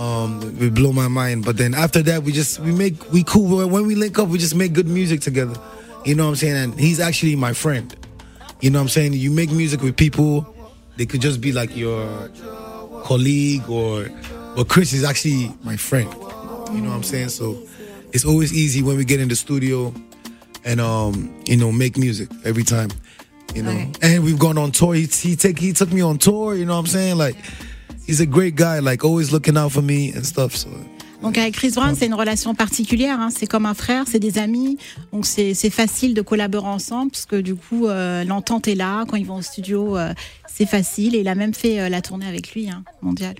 Um, 0.00 0.56
it 0.58 0.72
blew 0.72 0.94
my 0.94 1.08
mind. 1.08 1.44
But 1.44 1.58
then 1.58 1.74
after 1.74 2.00
that, 2.04 2.22
we 2.22 2.32
just 2.32 2.58
we 2.60 2.72
make 2.72 3.12
we 3.12 3.22
cool. 3.22 3.68
When 3.68 3.86
we 3.86 3.94
link 3.94 4.18
up, 4.18 4.28
we 4.28 4.38
just 4.38 4.54
make 4.54 4.72
good 4.72 4.88
music 4.88 5.20
together. 5.20 5.60
You 6.06 6.14
know 6.14 6.24
what 6.24 6.30
I'm 6.30 6.36
saying? 6.36 6.56
And 6.56 6.80
he's 6.80 7.00
actually 7.00 7.36
my 7.36 7.52
friend. 7.52 7.94
You 8.62 8.70
know 8.70 8.78
what 8.78 8.84
I'm 8.84 8.88
saying? 8.88 9.12
You 9.12 9.30
make 9.30 9.50
music 9.50 9.82
with 9.82 9.98
people, 9.98 10.56
they 10.96 11.04
could 11.04 11.20
just 11.20 11.42
be 11.42 11.52
like 11.52 11.76
your 11.76 12.30
colleague 13.04 13.68
or 13.68 14.08
but 14.56 14.68
Chris 14.68 14.94
is 14.94 15.04
actually 15.04 15.52
my 15.62 15.76
friend. 15.76 16.10
You 16.72 16.80
know 16.80 16.88
what 16.88 16.96
I'm 16.96 17.02
saying? 17.02 17.28
So 17.28 17.62
it's 18.12 18.24
always 18.24 18.54
easy 18.54 18.82
when 18.82 18.96
we 18.96 19.04
get 19.04 19.20
in 19.20 19.28
the 19.28 19.36
studio 19.36 19.92
and 20.64 20.80
um, 20.80 21.42
you 21.44 21.58
know, 21.58 21.72
make 21.72 21.98
music 21.98 22.30
every 22.46 22.64
time. 22.64 22.88
You 23.54 23.64
know. 23.64 23.72
Right. 23.72 23.98
And 24.02 24.24
we've 24.24 24.38
gone 24.38 24.56
on 24.56 24.72
tour. 24.72 24.94
He, 24.94 25.04
he 25.04 25.36
take 25.36 25.58
he 25.58 25.74
took 25.74 25.92
me 25.92 26.00
on 26.00 26.16
tour, 26.16 26.54
you 26.54 26.64
know 26.64 26.72
what 26.72 26.80
I'm 26.80 26.86
saying? 26.86 27.18
Like 27.18 27.36
he's 28.10 28.20
a 28.20 28.26
great 28.26 28.56
guy, 28.56 28.80
like 28.80 29.04
always 29.04 29.30
looking 29.30 29.56
out 29.56 29.70
for 29.70 29.82
me 29.82 30.12
and 30.16 30.24
stuff. 30.24 30.56
So 30.56 30.68
Donc 31.22 31.36
avec 31.36 31.54
Chris 31.54 31.72
Brown, 31.72 31.94
c'est 31.94 32.06
une 32.06 32.14
relation 32.14 32.54
particulière. 32.54 33.20
hein. 33.20 33.28
C'est 33.30 33.46
comme 33.46 33.66
un 33.66 33.74
frère, 33.74 34.04
c'est 34.08 34.18
des 34.18 34.38
amis. 34.38 34.78
Donc 35.12 35.26
c'est 35.26 35.54
c'est 35.54 35.70
facile 35.70 36.14
de 36.14 36.22
collaborer 36.22 36.68
ensemble 36.68 37.10
parce 37.12 37.26
que 37.26 37.36
du 37.36 37.54
coup 37.54 37.86
euh, 37.86 38.24
l'entente 38.24 38.68
est 38.68 38.74
là. 38.74 39.04
Quand 39.06 39.16
ils 39.16 39.26
vont 39.26 39.36
au 39.36 39.42
studio, 39.42 39.96
euh, 39.96 40.12
c'est 40.52 40.66
facile. 40.66 41.14
Et 41.14 41.20
il 41.20 41.28
a 41.28 41.34
même 41.34 41.54
fait 41.54 41.80
euh, 41.80 41.88
la 41.88 42.00
tournée 42.00 42.26
avec 42.26 42.54
lui, 42.54 42.68
hein, 42.70 42.82
mondiale. 43.02 43.36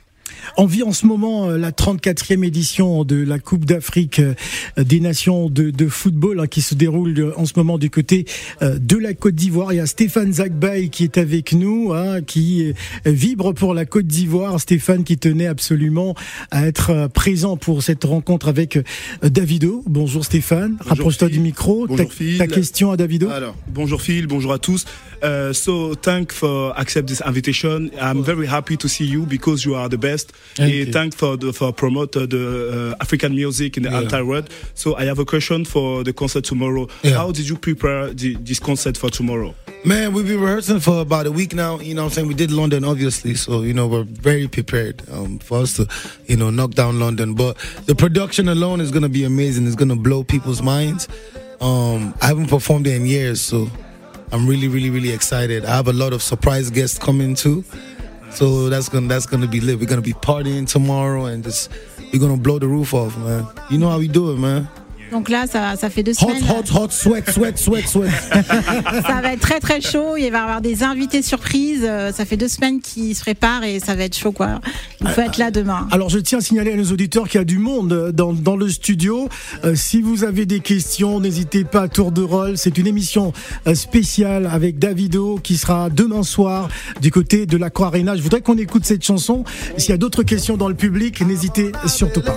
On 0.56 0.66
vit 0.66 0.82
en 0.82 0.92
ce 0.92 1.06
moment 1.06 1.48
euh, 1.48 1.58
la 1.58 1.70
34e 1.70 2.44
édition 2.44 3.04
de 3.04 3.16
la 3.16 3.38
Coupe 3.38 3.64
d'Afrique 3.64 4.18
euh, 4.18 4.34
des 4.76 5.00
Nations 5.00 5.48
de, 5.48 5.70
de 5.70 5.88
football 5.88 6.40
hein, 6.40 6.46
qui 6.46 6.60
se 6.60 6.74
déroule 6.74 7.18
euh, 7.18 7.32
en 7.36 7.46
ce 7.46 7.52
moment 7.56 7.78
du 7.78 7.90
côté 7.90 8.24
de 8.62 8.96
la 8.96 9.14
Côte 9.14 9.34
d'Ivoire. 9.34 9.72
Il 9.72 9.76
y 9.76 9.80
a 9.80 9.86
Stéphane 9.86 10.32
Zagbaï 10.32 10.90
qui 10.90 11.04
est 11.04 11.18
avec 11.18 11.52
nous, 11.52 11.92
hein, 11.92 12.20
qui 12.22 12.72
vibre 13.04 13.54
pour 13.54 13.74
la 13.74 13.84
Côte 13.84 14.06
d'Ivoire. 14.06 14.60
Stéphane 14.60 15.04
qui 15.04 15.18
tenait 15.18 15.46
absolument 15.46 16.14
à 16.50 16.66
être 16.66 17.08
présent 17.12 17.56
pour 17.56 17.82
cette 17.82 18.04
rencontre 18.04 18.48
avec 18.48 18.78
Davido. 19.22 19.82
Bonjour 19.86 20.24
Stéphane, 20.24 20.76
rapproche-toi 20.80 21.28
du 21.28 21.40
micro. 21.40 21.86
Bonjour 21.86 22.08
ta, 22.08 22.14
Phil. 22.14 22.38
ta 22.38 22.46
question 22.46 22.90
à 22.90 22.96
Davido 22.96 23.28
Alors, 23.30 23.54
bonjour 23.68 24.02
Phil, 24.02 24.26
bonjour 24.26 24.52
à 24.52 24.58
tous. 24.58 24.84
Uh, 25.22 25.52
so, 25.52 25.94
thank 25.94 26.32
for 26.32 26.72
accept 26.78 27.06
this 27.06 27.20
invitation. 27.26 27.90
I'm 28.00 28.22
very 28.22 28.46
happy 28.46 28.76
to 28.78 28.88
see 28.88 29.04
you 29.04 29.26
because 29.26 29.64
you 29.64 29.74
are 29.74 29.88
the 29.88 29.98
best. 29.98 30.19
Thank 30.28 30.58
and 30.60 30.70
you. 30.72 30.92
thank 30.92 31.14
for 31.14 31.36
the, 31.36 31.52
for 31.52 31.72
promote 31.72 32.16
uh, 32.16 32.26
the 32.26 32.92
uh, 32.92 33.02
African 33.02 33.34
music 33.34 33.76
in 33.76 33.84
the 33.84 33.90
Yeah. 33.90 34.00
entire 34.02 34.24
world. 34.24 34.50
So, 34.74 34.96
I 34.96 35.04
have 35.04 35.18
a 35.18 35.24
question 35.24 35.64
for 35.64 36.04
the 36.04 36.12
concert 36.12 36.44
tomorrow. 36.44 36.88
Yeah. 37.02 37.16
How 37.16 37.32
did 37.32 37.48
you 37.48 37.56
prepare 37.56 38.12
the, 38.12 38.34
this 38.36 38.58
concert 38.58 38.96
for 38.96 39.10
tomorrow? 39.10 39.54
Man, 39.84 40.12
we've 40.12 40.26
been 40.26 40.40
rehearsing 40.40 40.80
for 40.80 41.00
about 41.00 41.26
a 41.26 41.32
week 41.32 41.54
now. 41.54 41.78
You 41.80 41.94
know 41.94 42.02
what 42.02 42.08
I'm 42.10 42.14
saying? 42.14 42.28
We 42.28 42.34
did 42.34 42.50
London, 42.50 42.84
obviously. 42.84 43.34
So, 43.34 43.62
you 43.62 43.72
know, 43.72 43.86
we're 43.86 44.02
very 44.04 44.46
prepared 44.46 45.02
um, 45.10 45.38
for 45.38 45.58
us 45.60 45.76
to, 45.76 45.88
you 46.26 46.36
know, 46.36 46.50
knock 46.50 46.72
down 46.72 47.00
London. 47.00 47.34
But 47.34 47.56
the 47.86 47.94
production 47.94 48.48
alone 48.48 48.80
is 48.82 48.90
going 48.90 49.04
to 49.04 49.08
be 49.08 49.24
amazing. 49.24 49.66
It's 49.66 49.76
going 49.76 49.88
to 49.88 49.96
blow 49.96 50.22
people's 50.22 50.60
minds. 50.60 51.08
Um, 51.62 52.14
I 52.20 52.26
haven't 52.26 52.48
performed 52.48 52.86
there 52.86 52.96
in 52.96 53.06
years. 53.06 53.40
So 53.40 53.70
I'm 54.32 54.46
really, 54.46 54.68
really, 54.68 54.90
really 54.90 55.12
excited. 55.12 55.64
I 55.64 55.76
have 55.76 55.88
a 55.88 55.92
lot 55.94 56.12
of 56.12 56.22
surprise 56.22 56.68
guests 56.70 56.98
coming 56.98 57.34
too. 57.34 57.64
So 58.32 58.68
that's 58.68 58.88
gonna 58.88 59.08
that's 59.08 59.26
gonna 59.26 59.46
be 59.48 59.60
lit. 59.60 59.78
We're 59.78 59.86
gonna 59.86 60.02
be 60.02 60.12
partying 60.12 60.66
tomorrow 60.68 61.26
and 61.26 61.42
just 61.42 61.70
we're 62.12 62.20
gonna 62.20 62.36
blow 62.36 62.58
the 62.58 62.68
roof 62.68 62.94
off, 62.94 63.16
man. 63.18 63.46
You 63.70 63.78
know 63.78 63.88
how 63.88 63.98
we 63.98 64.08
do 64.08 64.32
it, 64.32 64.36
man. 64.38 64.68
Donc 65.10 65.28
là, 65.28 65.46
ça, 65.46 65.76
ça 65.76 65.90
fait 65.90 66.02
deux 66.02 66.12
Hot, 66.12 66.28
semaines. 66.28 66.44
hot, 66.48 66.78
hot, 66.78 66.88
sweat, 66.90 67.30
sweat, 67.30 67.58
sweat, 67.58 67.88
sweat. 67.88 68.10
Ça 69.06 69.20
va 69.22 69.32
être 69.32 69.40
très 69.40 69.58
très 69.60 69.80
chaud. 69.80 70.16
Il 70.16 70.30
va 70.30 70.38
y 70.38 70.40
avoir 70.40 70.60
des 70.60 70.82
invités 70.82 71.22
surprises. 71.22 71.82
Euh, 71.84 72.12
Ça 72.12 72.24
fait 72.24 72.36
deux 72.36 72.48
semaines 72.48 72.80
qu'ils 72.80 73.14
se 73.16 73.20
préparent 73.22 73.64
et 73.64 73.80
ça 73.80 73.94
va 73.94 74.04
être 74.04 74.16
chaud 74.16 74.32
quoi. 74.32 74.60
Il 75.00 75.08
faut 75.08 75.20
être 75.20 75.38
là 75.38 75.50
demain. 75.50 75.88
Alors 75.90 76.08
je 76.10 76.18
tiens 76.18 76.38
à 76.38 76.40
signaler 76.40 76.72
à 76.72 76.76
nos 76.76 76.84
auditeurs 76.92 77.28
qu'il 77.28 77.38
y 77.38 77.42
a 77.42 77.44
du 77.44 77.58
monde 77.58 78.12
dans, 78.12 78.32
dans 78.32 78.56
le 78.56 78.68
studio. 78.68 79.28
Euh, 79.64 79.74
si 79.74 80.00
vous 80.02 80.24
avez 80.24 80.46
des 80.46 80.60
questions, 80.60 81.20
n'hésitez 81.20 81.64
pas 81.64 81.82
à 81.82 81.88
tour 81.88 82.12
de 82.12 82.22
rôle. 82.22 82.56
C'est 82.56 82.78
une 82.78 82.86
émission 82.86 83.32
euh, 83.66 83.74
spéciale 83.74 84.48
avec 84.52 84.78
Davido 84.78 85.38
qui 85.42 85.56
sera 85.56 85.90
demain 85.90 86.22
soir 86.22 86.68
du 87.00 87.10
côté 87.10 87.46
de 87.46 87.56
l'Aqua 87.56 87.86
Arena. 87.86 88.14
Je 88.16 88.22
voudrais 88.22 88.40
qu'on 88.42 88.58
écoute 88.58 88.84
cette 88.84 89.04
chanson. 89.04 89.44
S'il 89.76 89.90
y 89.90 89.94
a 89.94 89.98
d'autres 89.98 90.22
questions 90.22 90.56
dans 90.56 90.68
le 90.68 90.74
public, 90.74 91.20
n'hésitez 91.26 91.72
surtout 91.86 92.22
pas. 92.22 92.36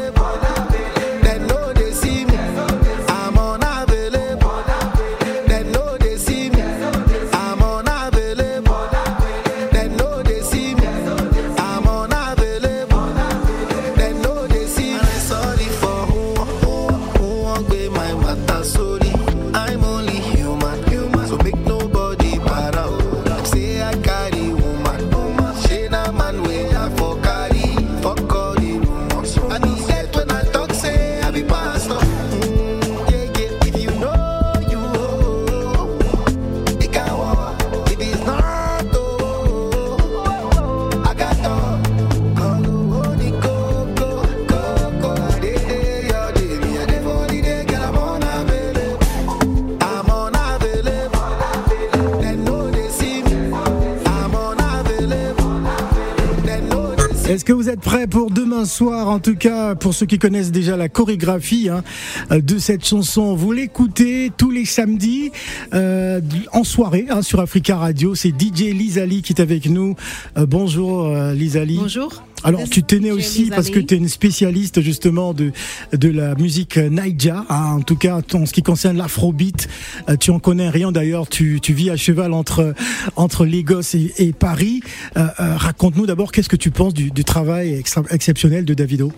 Prêts 57.84 58.08
pour 58.08 58.32
demain 58.32 58.66
soir 58.66 59.10
En 59.10 59.20
tout 59.20 59.36
cas, 59.36 59.76
pour 59.76 59.94
ceux 59.94 60.06
qui 60.06 60.18
connaissent 60.18 60.52
déjà 60.52 60.78
la 60.78 60.90
chorégraphie 60.90 61.70
hein, 61.70 61.84
de 62.32 62.58
cette 62.58 62.86
chanson, 62.86 63.36
vous 63.36 63.52
l'écoutez 63.52 64.32
tous 64.36 64.50
les 64.50 64.66
samedis 64.66 65.32
euh, 65.74 66.22
en 66.54 66.64
soirée 66.64 67.06
hein, 67.10 67.22
sur 67.22 67.40
Africa 67.42 67.78
Radio. 67.78 68.16
C'est 68.16 68.30
DJ 68.30 68.74
Lizali 68.74 69.22
qui 69.22 69.34
est 69.34 69.42
avec 69.42 69.68
nous. 69.68 69.96
Euh, 70.38 70.46
bonjour 70.46 71.08
euh, 71.08 71.34
Lizali. 71.34 71.78
Bonjour. 71.78 72.24
Alors, 72.44 72.64
tu 72.70 72.84
t'es 72.84 73.00
né 73.00 73.12
aussi 73.12 73.46
parce 73.50 73.70
que 73.70 73.80
tu 73.80 73.94
es 73.94 73.98
une 73.98 74.10
spécialiste 74.10 74.82
justement 74.82 75.34
de, 75.34 75.52
de 75.94 76.10
la 76.10 76.36
musique 76.36 76.78
Naija, 76.78 77.46
hein, 77.50 77.76
en 77.78 77.82
tout 77.82 77.96
cas 77.96 78.22
en 78.34 78.46
ce 78.46 78.54
qui 78.54 78.64
concerne 78.64 78.98
l'afrobeat. 78.98 79.68
Euh, 80.10 80.18
tu 80.18 80.32
en 80.32 80.40
connais 80.40 80.70
rien 80.70 80.92
d'ailleurs, 80.92 81.28
tu, 81.28 81.60
tu 81.62 81.74
vis 81.74 81.90
à 81.90 81.98
cheval 81.98 82.34
entre, 82.34 82.74
entre 83.16 83.46
Lagos 83.46 83.96
et, 83.96 84.14
et 84.18 84.34
Paris. 84.34 84.82
Euh, 85.18 85.28
euh, 85.40 85.56
Raconte-nous 85.58 86.06
d'abord 86.06 86.32
qu'est-ce 86.32 86.50
que 86.50 86.56
tu 86.56 86.72
penses 86.72 86.94
du, 86.94 87.12
du 87.12 87.24
travail 87.24 87.82
exceptionnel 88.10 88.66
de 88.66 88.74
Davido? 88.74 89.12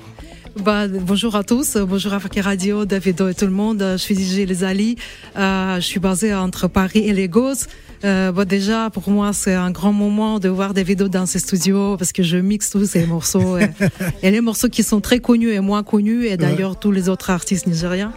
Bah, 0.63 0.87
bonjour 0.87 1.35
à 1.35 1.43
tous, 1.43 1.75
bonjour 1.77 2.13
à 2.13 2.15
Africa 2.15 2.41
Radio, 2.41 2.85
Davido 2.85 3.27
et 3.27 3.33
tout 3.33 3.45
le 3.45 3.51
monde. 3.51 3.79
Je 3.81 3.97
suis 3.97 4.15
DJ 4.15 4.47
Les 4.47 4.63
Ali. 4.63 4.95
Euh, 5.35 5.75
je 5.75 5.81
suis 5.81 5.99
basée 5.99 6.33
entre 6.33 6.69
Paris 6.69 6.99
et 6.99 7.13
Lagos. 7.13 7.65
Euh, 8.05 8.31
bah, 8.31 8.45
déjà, 8.45 8.89
pour 8.89 9.09
moi, 9.09 9.33
c'est 9.33 9.53
un 9.53 9.69
grand 9.71 9.91
moment 9.91 10.39
de 10.39 10.47
voir 10.47 10.73
Davido 10.73 11.09
dans 11.09 11.25
ses 11.25 11.39
studios 11.39 11.97
parce 11.97 12.13
que 12.13 12.23
je 12.23 12.37
mixe 12.37 12.69
tous 12.69 12.85
ces 12.85 13.05
morceaux. 13.05 13.57
et, 13.57 13.69
et 14.23 14.31
les 14.31 14.39
morceaux 14.39 14.69
qui 14.69 14.83
sont 14.83 15.01
très 15.01 15.19
connus 15.19 15.51
et 15.51 15.59
moins 15.59 15.83
connus, 15.83 16.25
et 16.25 16.37
d'ailleurs 16.37 16.79
tous 16.79 16.91
les 16.91 17.09
autres 17.09 17.31
artistes 17.31 17.67
nigériens. 17.67 18.13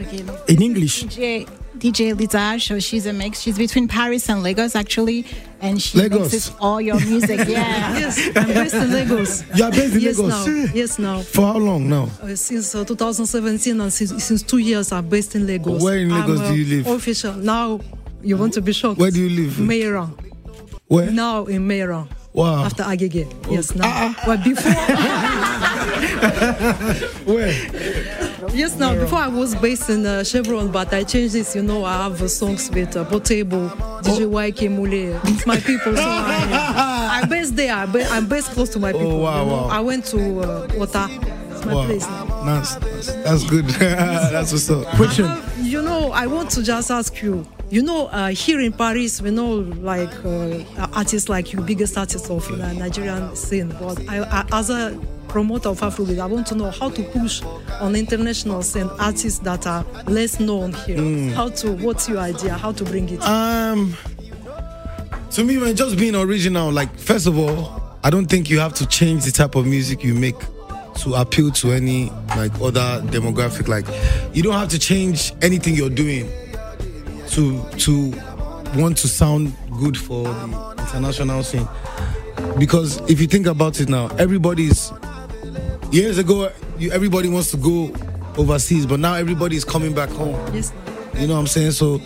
Ok, 0.00 0.24
In 0.48 0.62
English. 0.62 1.04
DJ, 1.04 1.46
DJ 1.78 2.16
Lisa, 2.18 2.56
so 2.58 2.78
she's 2.80 3.06
a 3.06 3.12
mix. 3.12 3.40
She's 3.40 3.56
between 3.58 3.86
Paris 3.88 4.28
and 4.28 4.42
Lagos 4.42 4.74
actually, 4.74 5.24
and 5.60 5.80
she 5.80 5.98
Lagos. 5.98 6.32
mixes 6.32 6.52
all 6.60 6.80
your 6.80 6.98
music. 7.00 7.38
Yeah. 7.48 7.98
Yes, 7.98 8.18
I'm 8.36 8.46
based 8.48 8.74
in 8.74 8.90
Lagos. 8.92 9.44
You 9.54 9.64
are 9.64 9.70
based 9.70 9.94
in 9.94 10.00
Yes, 10.00 10.18
Lagos. 10.18 10.46
now. 10.46 10.72
Yes, 10.74 10.98
now. 10.98 11.20
For 11.22 11.46
how 11.46 11.58
long 11.58 11.88
now? 11.88 12.08
Uh, 12.22 12.34
since 12.34 12.74
uh, 12.74 12.84
2017 12.84 13.80
and 13.80 13.92
since, 13.92 14.24
since 14.24 14.42
two 14.42 14.58
years 14.58 14.92
I'm 14.92 15.08
based 15.08 15.34
in 15.34 15.46
Lagos. 15.46 15.82
Where 15.82 15.98
in 15.98 16.10
Lagos 16.10 16.40
I'm, 16.40 16.52
do 16.52 16.58
you 16.60 16.76
live? 16.82 16.86
Official. 16.86 17.34
Now 17.34 17.80
you 18.22 18.36
want 18.36 18.54
to 18.54 18.62
be 18.62 18.72
shocked. 18.72 18.98
Where 18.98 19.10
do 19.10 19.20
you 19.20 19.30
live? 19.44 19.54
Meiran. 19.54 20.10
Where? 20.88 21.10
Now 21.10 21.46
in 21.46 21.66
Meiran. 21.68 22.08
Wow. 22.32 22.64
After 22.64 22.84
Agege. 22.84 23.26
Yes, 23.50 23.74
now. 23.74 23.84
Ah, 23.86 24.14
Well, 24.26 24.38
before, 24.38 24.72
Where? 27.34 27.54
Yes, 28.52 28.76
now. 28.76 28.94
Before 28.94 29.18
I 29.18 29.28
was 29.28 29.54
based 29.54 29.88
in 29.90 30.04
uh, 30.06 30.24
Chevron, 30.24 30.70
but 30.70 30.92
I 30.92 31.04
changed 31.04 31.34
this. 31.34 31.54
You 31.54 31.62
know, 31.62 31.84
I 31.84 32.04
have 32.04 32.20
uh, 32.20 32.28
songs 32.28 32.70
with 32.70 32.96
uh, 32.96 33.04
Potebo, 33.04 33.70
DJ 34.02 34.22
Oh. 34.22 34.30
YK 34.30 34.70
Mule. 34.70 35.20
It's 35.24 35.46
my 35.46 35.58
people. 35.58 35.96
So 35.96 36.02
I, 36.04 37.20
I'm 37.22 37.28
based 37.28 37.56
there. 37.56 37.72
I'm 37.74 37.90
ba- 37.92 38.08
I'm 38.10 38.26
based 38.28 38.50
close 38.52 38.68
to 38.70 38.78
my 38.78 38.92
people. 38.92 39.12
Oh, 39.12 39.18
wow, 39.18 39.40
you 39.44 39.50
know. 39.50 39.56
wow. 39.56 39.68
I 39.68 39.80
went 39.80 40.04
to 40.06 40.40
uh, 40.40 40.68
Ota. 40.78 41.08
It's 41.50 41.64
my 41.64 41.74
Wow. 41.74 41.84
place 41.86 42.06
now. 42.06 42.44
Nice. 42.44 42.74
That's, 43.22 43.44
good. 43.44 43.64
that's 43.68 44.52
what's 44.52 44.70
up. 44.70 44.86
Question. 44.96 45.26
Uh, 45.26 45.46
you 45.60 45.82
know, 45.82 46.10
I 46.12 46.26
want 46.26 46.50
to 46.52 46.62
just 46.62 46.90
ask 46.90 47.22
you. 47.22 47.46
You 47.68 47.82
know, 47.82 48.06
uh, 48.06 48.28
here 48.30 48.60
in 48.60 48.72
Paris, 48.72 49.22
we 49.22 49.30
know 49.30 49.56
like 49.56 50.12
uh, 50.24 50.64
artists 50.92 51.28
like 51.28 51.52
you, 51.52 51.60
biggest 51.60 51.96
artists 51.96 52.28
of 52.28 52.44
the 52.48 52.72
Nigerian 52.74 53.36
scene. 53.36 53.68
But 53.78 54.08
I, 54.08 54.18
I, 54.22 54.44
as 54.58 54.70
promoter 55.30 55.68
of 55.68 55.80
Afrobeat, 55.80 56.18
I 56.18 56.26
want 56.26 56.46
to 56.48 56.54
know 56.56 56.70
how 56.70 56.90
to 56.90 57.02
push 57.04 57.42
on 57.80 57.92
the 57.92 58.00
international 58.00 58.62
scene 58.62 58.90
artists 58.98 59.38
that 59.40 59.66
are 59.66 59.84
less 60.06 60.40
known 60.40 60.72
here. 60.72 61.32
How 61.34 61.48
to? 61.50 61.72
What's 61.72 62.08
your 62.08 62.18
idea? 62.18 62.54
How 62.54 62.72
to 62.72 62.84
bring 62.84 63.08
it? 63.08 63.22
Um, 63.22 63.96
To 65.30 65.44
me, 65.44 65.56
man, 65.58 65.76
just 65.76 65.96
being 65.96 66.16
original. 66.16 66.72
Like, 66.72 66.92
first 66.98 67.28
of 67.28 67.38
all, 67.38 67.80
I 68.02 68.10
don't 68.10 68.26
think 68.26 68.50
you 68.50 68.58
have 68.58 68.74
to 68.74 68.86
change 68.86 69.24
the 69.24 69.30
type 69.30 69.54
of 69.54 69.64
music 69.66 70.02
you 70.02 70.14
make 70.14 70.34
to 71.02 71.14
appeal 71.14 71.52
to 71.52 71.70
any 71.72 72.10
like 72.36 72.52
other 72.60 73.00
demographic. 73.06 73.68
Like, 73.68 73.86
you 74.34 74.42
don't 74.42 74.54
have 74.58 74.68
to 74.70 74.78
change 74.78 75.32
anything 75.40 75.74
you're 75.76 75.88
doing 76.04 76.28
to 77.30 77.62
to 77.78 78.12
want 78.74 78.96
to 78.98 79.08
sound 79.08 79.54
good 79.78 79.96
for 79.96 80.24
the 80.24 80.76
international 80.80 81.44
scene. 81.44 81.68
Because 82.58 82.98
if 83.08 83.20
you 83.20 83.28
think 83.28 83.46
about 83.46 83.78
it 83.80 83.88
now, 83.88 84.08
everybody's 84.18 84.92
years 85.90 86.18
ago, 86.18 86.50
you, 86.78 86.90
everybody 86.92 87.28
wants 87.28 87.50
to 87.52 87.56
go 87.56 87.92
overseas, 88.36 88.86
but 88.86 89.00
now 89.00 89.14
everybody 89.14 89.56
is 89.56 89.64
coming 89.64 89.94
back 89.94 90.08
home. 90.10 90.34
Yes. 90.54 90.72
You 91.14 91.26
know 91.26 91.34
what 91.34 91.40
I'm 91.40 91.46
saying? 91.46 91.72
So 91.72 92.00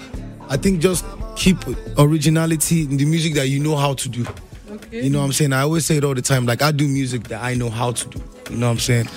I 0.49 0.57
think 0.57 0.81
just 0.81 1.05
keep 1.37 1.59
originality 1.99 2.83
in 2.83 2.97
the 2.97 3.05
music 3.05 3.35
that 3.35 3.49
you 3.49 3.61
know 3.61 3.77
how 3.77 3.95
to 3.95 4.09
do. 4.09 4.27
Okay. 4.71 5.05
You 5.05 5.11
know 5.11 5.21
what 5.21 5.27
I'm 5.27 5.33
saying? 5.33 5.53
I 5.53 5.63
always 5.63 5.87
say 5.87 5.97
it 5.99 6.05
all 6.05 6.15
the 6.15 6.23
time. 6.23 6.47
Like 6.47 6.63
I 6.63 6.73
do 6.73 6.89
music 6.89 7.29
that 7.29 7.43
I 7.43 7.55
know 7.55 7.71
how 7.71 7.93
to 7.93 8.09
do. 8.09 8.23
You 8.51 8.57
know 8.57 8.67
what 8.67 8.73
I'm 8.73 8.79
saying? 8.79 9.09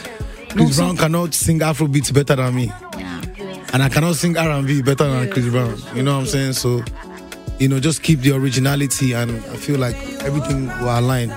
Chris 0.49 0.77
Brown 0.77 0.97
cannot 0.97 1.33
sing 1.33 1.59
Afrobeats 1.59 2.13
better 2.13 2.35
than 2.35 2.55
me, 2.55 2.71
and 3.73 3.83
I 3.83 3.89
cannot 3.89 4.15
sing 4.15 4.37
R&B 4.37 4.81
better 4.81 5.07
than 5.07 5.29
Chris 5.29 5.47
Brown. 5.49 5.77
You 5.93 6.03
know 6.03 6.15
what 6.15 6.21
I'm 6.21 6.25
saying? 6.25 6.53
So, 6.53 6.83
you 7.59 7.67
know, 7.67 7.79
just 7.79 8.01
keep 8.01 8.21
the 8.21 8.31
originality, 8.31 9.13
and 9.13 9.31
I 9.31 9.55
feel 9.57 9.77
like 9.77 9.95
everything 10.23 10.67
will 10.67 10.97
align. 10.99 11.29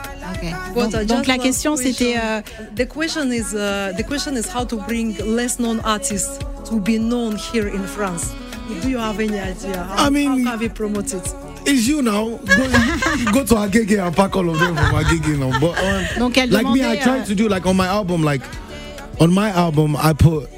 Donc, 0.75 0.95
uh, 0.95 1.05
donc 1.05 1.27
la 1.27 1.39
question 1.39 1.77
c'était 1.77 2.17
euh, 2.17 2.41
The 2.77 2.87
question 2.87 3.31
is 3.31 3.55
uh, 3.55 3.93
the 3.97 4.05
question 4.05 4.37
is 4.37 4.47
how 4.55 4.65
to 4.65 4.77
bring 4.87 5.17
less 5.25 5.59
known 5.59 5.81
artists 5.85 6.39
to 6.69 6.79
be 6.81 6.99
known 6.99 7.37
here 7.37 7.69
in 7.69 7.85
France. 7.87 8.33
Do 8.83 8.89
you 8.89 8.99
have 8.99 9.19
any 9.19 9.39
idea? 9.39 9.83
How, 9.83 10.07
I 10.07 10.11
mean- 10.11 10.45
how 10.47 10.53
can 10.53 10.59
we 10.61 10.69
promote 10.69 11.13
it? 11.13 11.35
It's 11.67 11.87
you 11.87 12.01
now? 12.03 12.25
Go, 12.25 12.47
go 13.33 13.45
to 13.45 13.55
Agege 13.57 13.99
and 14.05 14.17
pack 14.17 14.35
all 14.35 14.49
of 14.49 14.59
them 14.59 14.77
from 14.77 14.95
Agege 14.95 15.39
now. 15.39 15.59
But 15.61 15.77
Donc, 16.19 16.39
elle 16.39 16.51
like 16.51 16.67
me, 16.69 16.83
I 16.85 16.97
tried 16.97 17.23
euh, 17.23 17.27
to 17.27 17.35
do 17.35 17.49
like 17.49 17.67
on 17.67 17.77
my 17.77 17.87
album. 17.87 18.23
Like 18.23 18.43
on 19.21 19.31
my 19.33 19.51
album, 19.51 19.95
I 19.97 20.13
put 20.15 20.49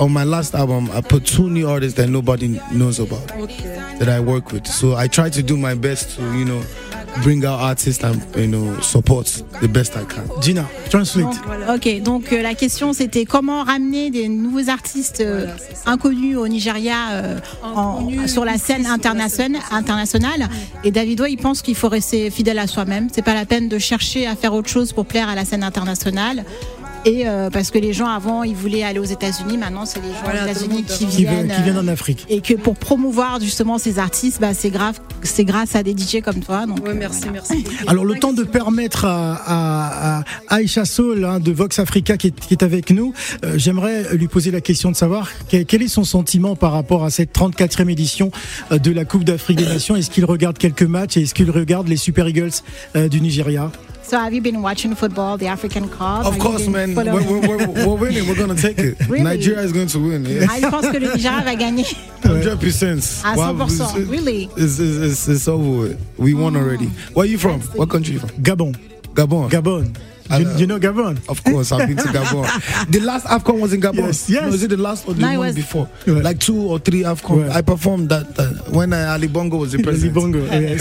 on 0.00 0.08
my 0.12 0.24
last 0.24 0.54
album, 0.54 0.88
I 0.92 1.00
put 1.02 1.24
two 1.26 1.48
new 1.50 1.68
artists 1.68 1.96
that 1.96 2.08
nobody 2.08 2.58
knows 2.72 2.98
about 3.00 3.30
Okay. 3.38 3.78
that 3.98 4.08
I 4.08 4.20
work 4.20 4.50
with. 4.52 4.66
So 4.66 4.96
I 4.96 5.08
try 5.08 5.30
to 5.30 5.42
do 5.42 5.56
my 5.56 5.74
best 5.74 6.16
to 6.16 6.22
you 6.38 6.44
know 6.44 6.62
bring 7.22 7.44
out 7.44 7.58
artists 7.60 8.04
and 8.04 8.20
you 8.36 8.46
know 8.46 8.80
support 8.80 9.26
the 9.60 9.68
best 9.68 9.96
I 9.96 10.04
can. 10.04 10.22
Gina, 10.40 10.64
translate. 10.88 11.26
Ok, 11.74 12.02
donc 12.02 12.32
euh, 12.32 12.40
la 12.40 12.54
question 12.54 12.92
c'était 12.92 13.24
comment 13.24 13.64
ramener 13.64 14.10
des 14.10 14.28
nouveaux 14.28 14.70
artistes 14.70 15.20
euh, 15.20 15.46
Voilà, 15.46 15.92
inconnus 15.92 16.36
au 16.36 16.46
Nigeria 16.48 17.10
euh, 17.12 17.38
en- 17.62 18.08
sur 18.26 18.44
la 18.44 18.52
internationale. 18.54 19.30
scène. 19.30 19.58
internationale. 19.72 20.48
Et 20.84 20.90
Davido, 20.92 21.26
il 21.26 21.36
pense 21.36 21.62
qu'il 21.62 21.74
faut 21.74 21.88
rester 21.88 22.30
fidèle 22.30 22.58
à 22.58 22.66
soi-même. 22.66 23.08
C'est 23.12 23.22
pas 23.24 23.34
la 23.34 23.44
peine 23.44 23.68
de 23.68 23.78
chercher 23.78 24.26
à 24.26 24.34
faire 24.36 24.54
autre 24.54 24.68
chose 24.70 24.92
pour 24.92 25.04
plaire 25.04 25.28
à 25.28 25.34
la 25.34 25.44
scène 25.44 25.62
internationale. 25.64 26.44
Et 27.06 27.26
euh, 27.26 27.48
parce 27.50 27.70
que 27.70 27.78
les 27.78 27.92
gens 27.94 28.06
avant, 28.08 28.42
ils 28.42 28.54
voulaient 28.54 28.82
aller 28.82 28.98
aux 28.98 29.04
États-Unis. 29.04 29.56
Maintenant, 29.56 29.86
c'est 29.86 30.00
les 30.00 30.08
gens 30.08 30.14
Voilà, 30.24 30.44
aux 30.44 30.48
États-Unis 30.50 30.84
qui 30.84 31.06
viennent. 31.06 31.48
qui 31.48 31.62
viennent 31.62 31.76
euh, 31.78 31.82
en 31.82 31.88
Afrique. 31.88 32.26
et 32.28 32.40
que 32.42 32.54
pour 32.54 32.76
promouvoir 32.76 33.40
justement 33.40 33.78
ces 33.78 33.98
artistes, 33.98 34.38
bah, 34.40 34.52
c'est 34.52 34.68
grave, 34.70 35.00
c'est 35.22 35.44
grâce 35.44 35.74
à 35.76 35.82
des 35.82 35.92
DJ 35.96 36.20
comme 36.22 36.40
toi. 36.40 36.66
Donc, 36.66 36.84
Ouais, 36.84 36.90
euh, 36.90 36.94
merci, 36.94 37.20
voilà. 37.22 37.32
merci. 37.32 37.64
Alors 37.86 38.04
le 38.04 38.18
temps 38.18 38.32
de 38.34 38.42
permettre 38.44 39.06
à, 39.06 39.34
à, 39.46 40.18
à 40.20 40.24
Aïcha 40.48 40.84
Soul 40.84 41.24
hein, 41.24 41.40
de 41.40 41.52
Vox 41.52 41.78
Africa 41.78 42.16
qui 42.18 42.28
est, 42.28 42.38
qui 42.38 42.52
est 42.54 42.62
avec 42.62 42.90
nous, 42.90 43.14
euh, 43.44 43.54
j'aimerais 43.56 44.14
lui 44.14 44.28
poser 44.28 44.50
la 44.50 44.60
question 44.60 44.90
de 44.90 44.96
savoir 44.96 45.30
quel, 45.48 45.64
quel 45.64 45.82
est 45.82 45.88
son 45.88 46.04
sentiment 46.04 46.54
par 46.54 46.72
rapport 46.72 47.04
à 47.04 47.10
cette 47.10 47.34
34e 47.34 47.88
édition 47.90 48.30
de 48.70 48.90
la 48.90 49.04
Coupe 49.06 49.24
d'Afrique 49.24 49.56
des 49.58 49.64
Nations? 49.66 49.96
Est-ce 49.96 50.10
qu'il 50.10 50.24
regarde 50.26 50.58
quelques 50.58 50.82
matchs 50.82 51.16
et 51.16 51.22
est-ce 51.22 51.32
qu'il 51.34 51.50
regarde 51.50 51.88
les 51.88 51.96
Super 51.96 52.28
Eagles 52.28 52.50
euh, 52.96 53.08
du 53.08 53.20
Nigeria? 53.22 53.70
So 54.10 54.18
have 54.18 54.34
you 54.34 54.40
been 54.40 54.60
watching 54.60 54.92
football, 54.96 55.38
the 55.38 55.46
African 55.46 55.88
Cup? 55.88 56.26
Of 56.26 56.36
course, 56.40 56.66
man. 56.66 56.96
We're, 56.96 57.04
we're, 57.14 57.46
we're, 57.46 57.86
we're 57.86 57.94
winning. 57.94 58.26
We're 58.26 58.34
gonna 58.34 58.56
take 58.56 58.76
it. 58.80 58.98
Really? 59.08 59.22
Nigeria 59.22 59.60
is 59.60 59.72
going 59.72 59.86
to 59.86 60.00
win. 60.00 60.24
Yeah. 60.24 60.46
Ah, 60.50 60.58
je 60.58 60.68
pense 60.68 60.86
que 60.90 60.98
le 60.98 61.10
Nigeria 61.14 61.42
va 61.44 61.54
gagner 61.54 61.84
Hundred 62.24 62.58
percent. 62.58 62.98
à 63.22 63.36
100%. 63.36 64.10
Really? 64.10 64.50
It's, 64.56 64.80
it's, 64.80 64.96
it's, 64.98 65.28
it's 65.28 65.46
over 65.46 65.82
with. 65.90 65.98
We 66.18 66.34
won 66.34 66.56
already. 66.56 66.86
Where 67.14 67.22
are 67.22 67.28
you 67.30 67.38
from? 67.38 67.60
What 67.78 67.88
country 67.88 68.14
you 68.14 68.18
from? 68.18 68.30
Gabon, 68.42 68.74
Gabon. 69.14 69.48
Gabon. 69.48 69.96
You, 70.38 70.48
you 70.58 70.66
know 70.66 70.78
Gabon? 70.80 71.18
Of 71.28 71.42
course, 71.44 71.70
I've 71.70 71.86
been 71.86 71.96
to 71.96 72.02
Gabon. 72.08 72.46
the 72.90 73.00
last 73.00 73.26
AFCON 73.26 73.60
was 73.60 73.72
in 73.72 73.80
Gabon. 73.80 74.06
Yes, 74.06 74.28
yes. 74.28 74.42
No, 74.42 74.48
is 74.48 74.62
it 74.64 74.70
the 74.70 74.76
last 74.76 75.06
or 75.08 75.14
the 75.14 75.22
No, 75.22 75.38
one 75.38 75.54
before? 75.54 75.88
Right. 76.06 76.22
Like 76.24 76.38
two 76.40 76.60
or 76.70 76.78
three 76.80 77.02
AFCON. 77.02 77.46
Right. 77.46 77.56
I 77.56 77.62
performed 77.62 78.08
that 78.10 78.26
uh, 78.38 78.70
when 78.72 78.92
uh, 78.92 79.10
Ali 79.12 79.28
Bongo 79.28 79.56
was 79.58 79.70
the 79.72 79.82
president. 79.82 80.16
Libongo, 80.16 80.46
yes. 80.50 80.80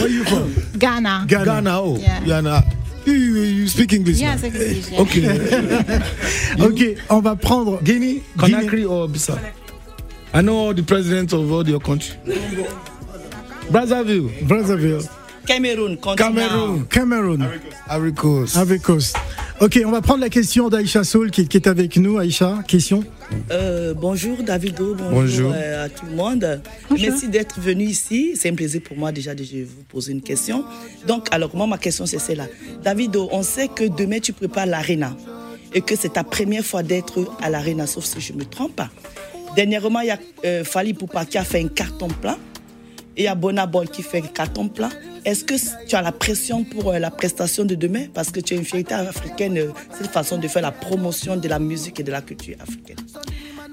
Where 0.00 0.08
you 0.10 0.24
from? 0.24 0.54
Ghana. 0.78 1.24
Ghana. 1.28 1.44
Ghana. 1.44 1.80
Oh, 1.80 1.96
Yeah. 1.96 2.20
Ghana. 2.24 2.64
You, 3.06 3.12
you, 3.14 3.40
you 3.42 3.68
speak 3.68 3.92
English? 3.94 4.18
Yes, 4.18 4.42
now? 4.42 4.48
English, 4.48 4.90
yeah. 4.90 5.00
Okay. 5.00 5.24
Ok, 6.66 6.96
on 7.08 7.20
va 7.22 7.34
prendre 7.36 7.80
Guinea, 7.82 8.22
Guinea. 8.36 8.52
Conakry, 8.66 8.84
or 8.90 9.08
Bissau? 9.08 9.38
I 10.34 10.42
know 10.42 10.56
all 10.56 10.74
the 10.74 10.82
presidents 10.82 11.32
of 11.32 11.50
all 11.50 11.66
your 11.66 11.80
country. 11.80 12.14
Brazzaville, 13.70 14.28
Brazzaville, 14.46 15.08
Cameroon. 15.46 15.96
Cameroon. 15.96 16.16
Cameroon, 16.16 17.40
Cameroun, 17.40 17.60
Ivory 17.88 18.12
Coast. 18.12 18.56
avec 18.56 18.82
Coast. 18.82 19.16
Ok, 19.60 19.78
on 19.84 19.90
va 19.90 20.00
prendre 20.00 20.20
la 20.20 20.30
question 20.30 20.70
d'Aïcha 20.70 21.04
Soul 21.04 21.30
qui, 21.30 21.46
qui 21.46 21.58
est 21.58 21.66
avec 21.66 21.96
nous. 21.98 22.16
Aïcha, 22.16 22.62
question 22.66 23.04
Euh, 23.50 23.92
bonjour 23.92 24.42
Davido, 24.42 24.94
bonjour, 24.94 25.10
Bonjour. 25.20 25.52
euh, 25.54 25.84
à 25.84 25.88
tout 25.90 26.06
le 26.06 26.16
monde. 26.16 26.62
Merci 26.90 27.28
d'être 27.28 27.60
venu 27.60 27.84
ici. 27.84 28.32
C'est 28.36 28.48
un 28.48 28.54
plaisir 28.54 28.80
pour 28.80 28.96
moi 28.96 29.12
déjà 29.12 29.34
de 29.34 29.42
vous 29.42 29.82
poser 29.86 30.12
une 30.12 30.22
question. 30.22 30.64
Donc, 31.06 31.28
alors 31.30 31.54
moi, 31.54 31.66
ma 31.66 31.76
question 31.76 32.06
c'est 32.06 32.18
celle-là. 32.18 32.46
Davido, 32.82 33.28
on 33.32 33.42
sait 33.42 33.68
que 33.68 33.84
demain 33.84 34.18
tu 34.20 34.32
prépares 34.32 34.64
l'Arena 34.66 35.14
et 35.74 35.82
que 35.82 35.94
c'est 35.94 36.14
ta 36.14 36.24
première 36.24 36.64
fois 36.64 36.82
d'être 36.82 37.30
à 37.42 37.50
l'Arena, 37.50 37.86
sauf 37.86 38.04
si 38.06 38.18
je 38.20 38.32
me 38.32 38.44
trompe 38.46 38.74
pas. 38.76 38.88
Dernièrement, 39.56 40.00
il 40.00 40.06
y 40.08 40.10
a 40.10 40.18
euh, 40.46 40.64
Fali 40.64 40.94
Poupa 40.94 41.26
qui 41.26 41.36
a 41.36 41.44
fait 41.44 41.60
un 41.62 41.68
carton 41.68 42.08
plein 42.08 42.38
il 43.20 43.24
y 43.24 43.28
a 43.28 43.34
Bonaboy 43.34 43.86
qui 43.86 44.02
fait 44.02 44.18
un 44.18 44.28
carton 44.28 44.68
plein. 44.68 44.88
Est-ce 45.26 45.44
que 45.44 45.54
tu 45.86 45.94
as 45.94 46.00
la 46.00 46.12
pression 46.12 46.64
pour 46.64 46.90
euh, 46.90 46.98
la 46.98 47.10
prestation 47.10 47.66
de 47.66 47.74
demain? 47.74 48.06
Parce 48.14 48.30
que 48.30 48.40
tu 48.40 48.54
es 48.54 48.56
une 48.56 48.64
fierté 48.64 48.94
africaine, 48.94 49.58
euh, 49.58 49.72
cette 49.92 50.10
façon 50.10 50.38
de 50.38 50.48
faire 50.48 50.62
la 50.62 50.72
promotion 50.72 51.36
de 51.36 51.46
la 51.46 51.58
musique 51.58 52.00
et 52.00 52.02
de 52.02 52.10
la 52.10 52.22
culture 52.22 52.56
africaine. 52.60 52.96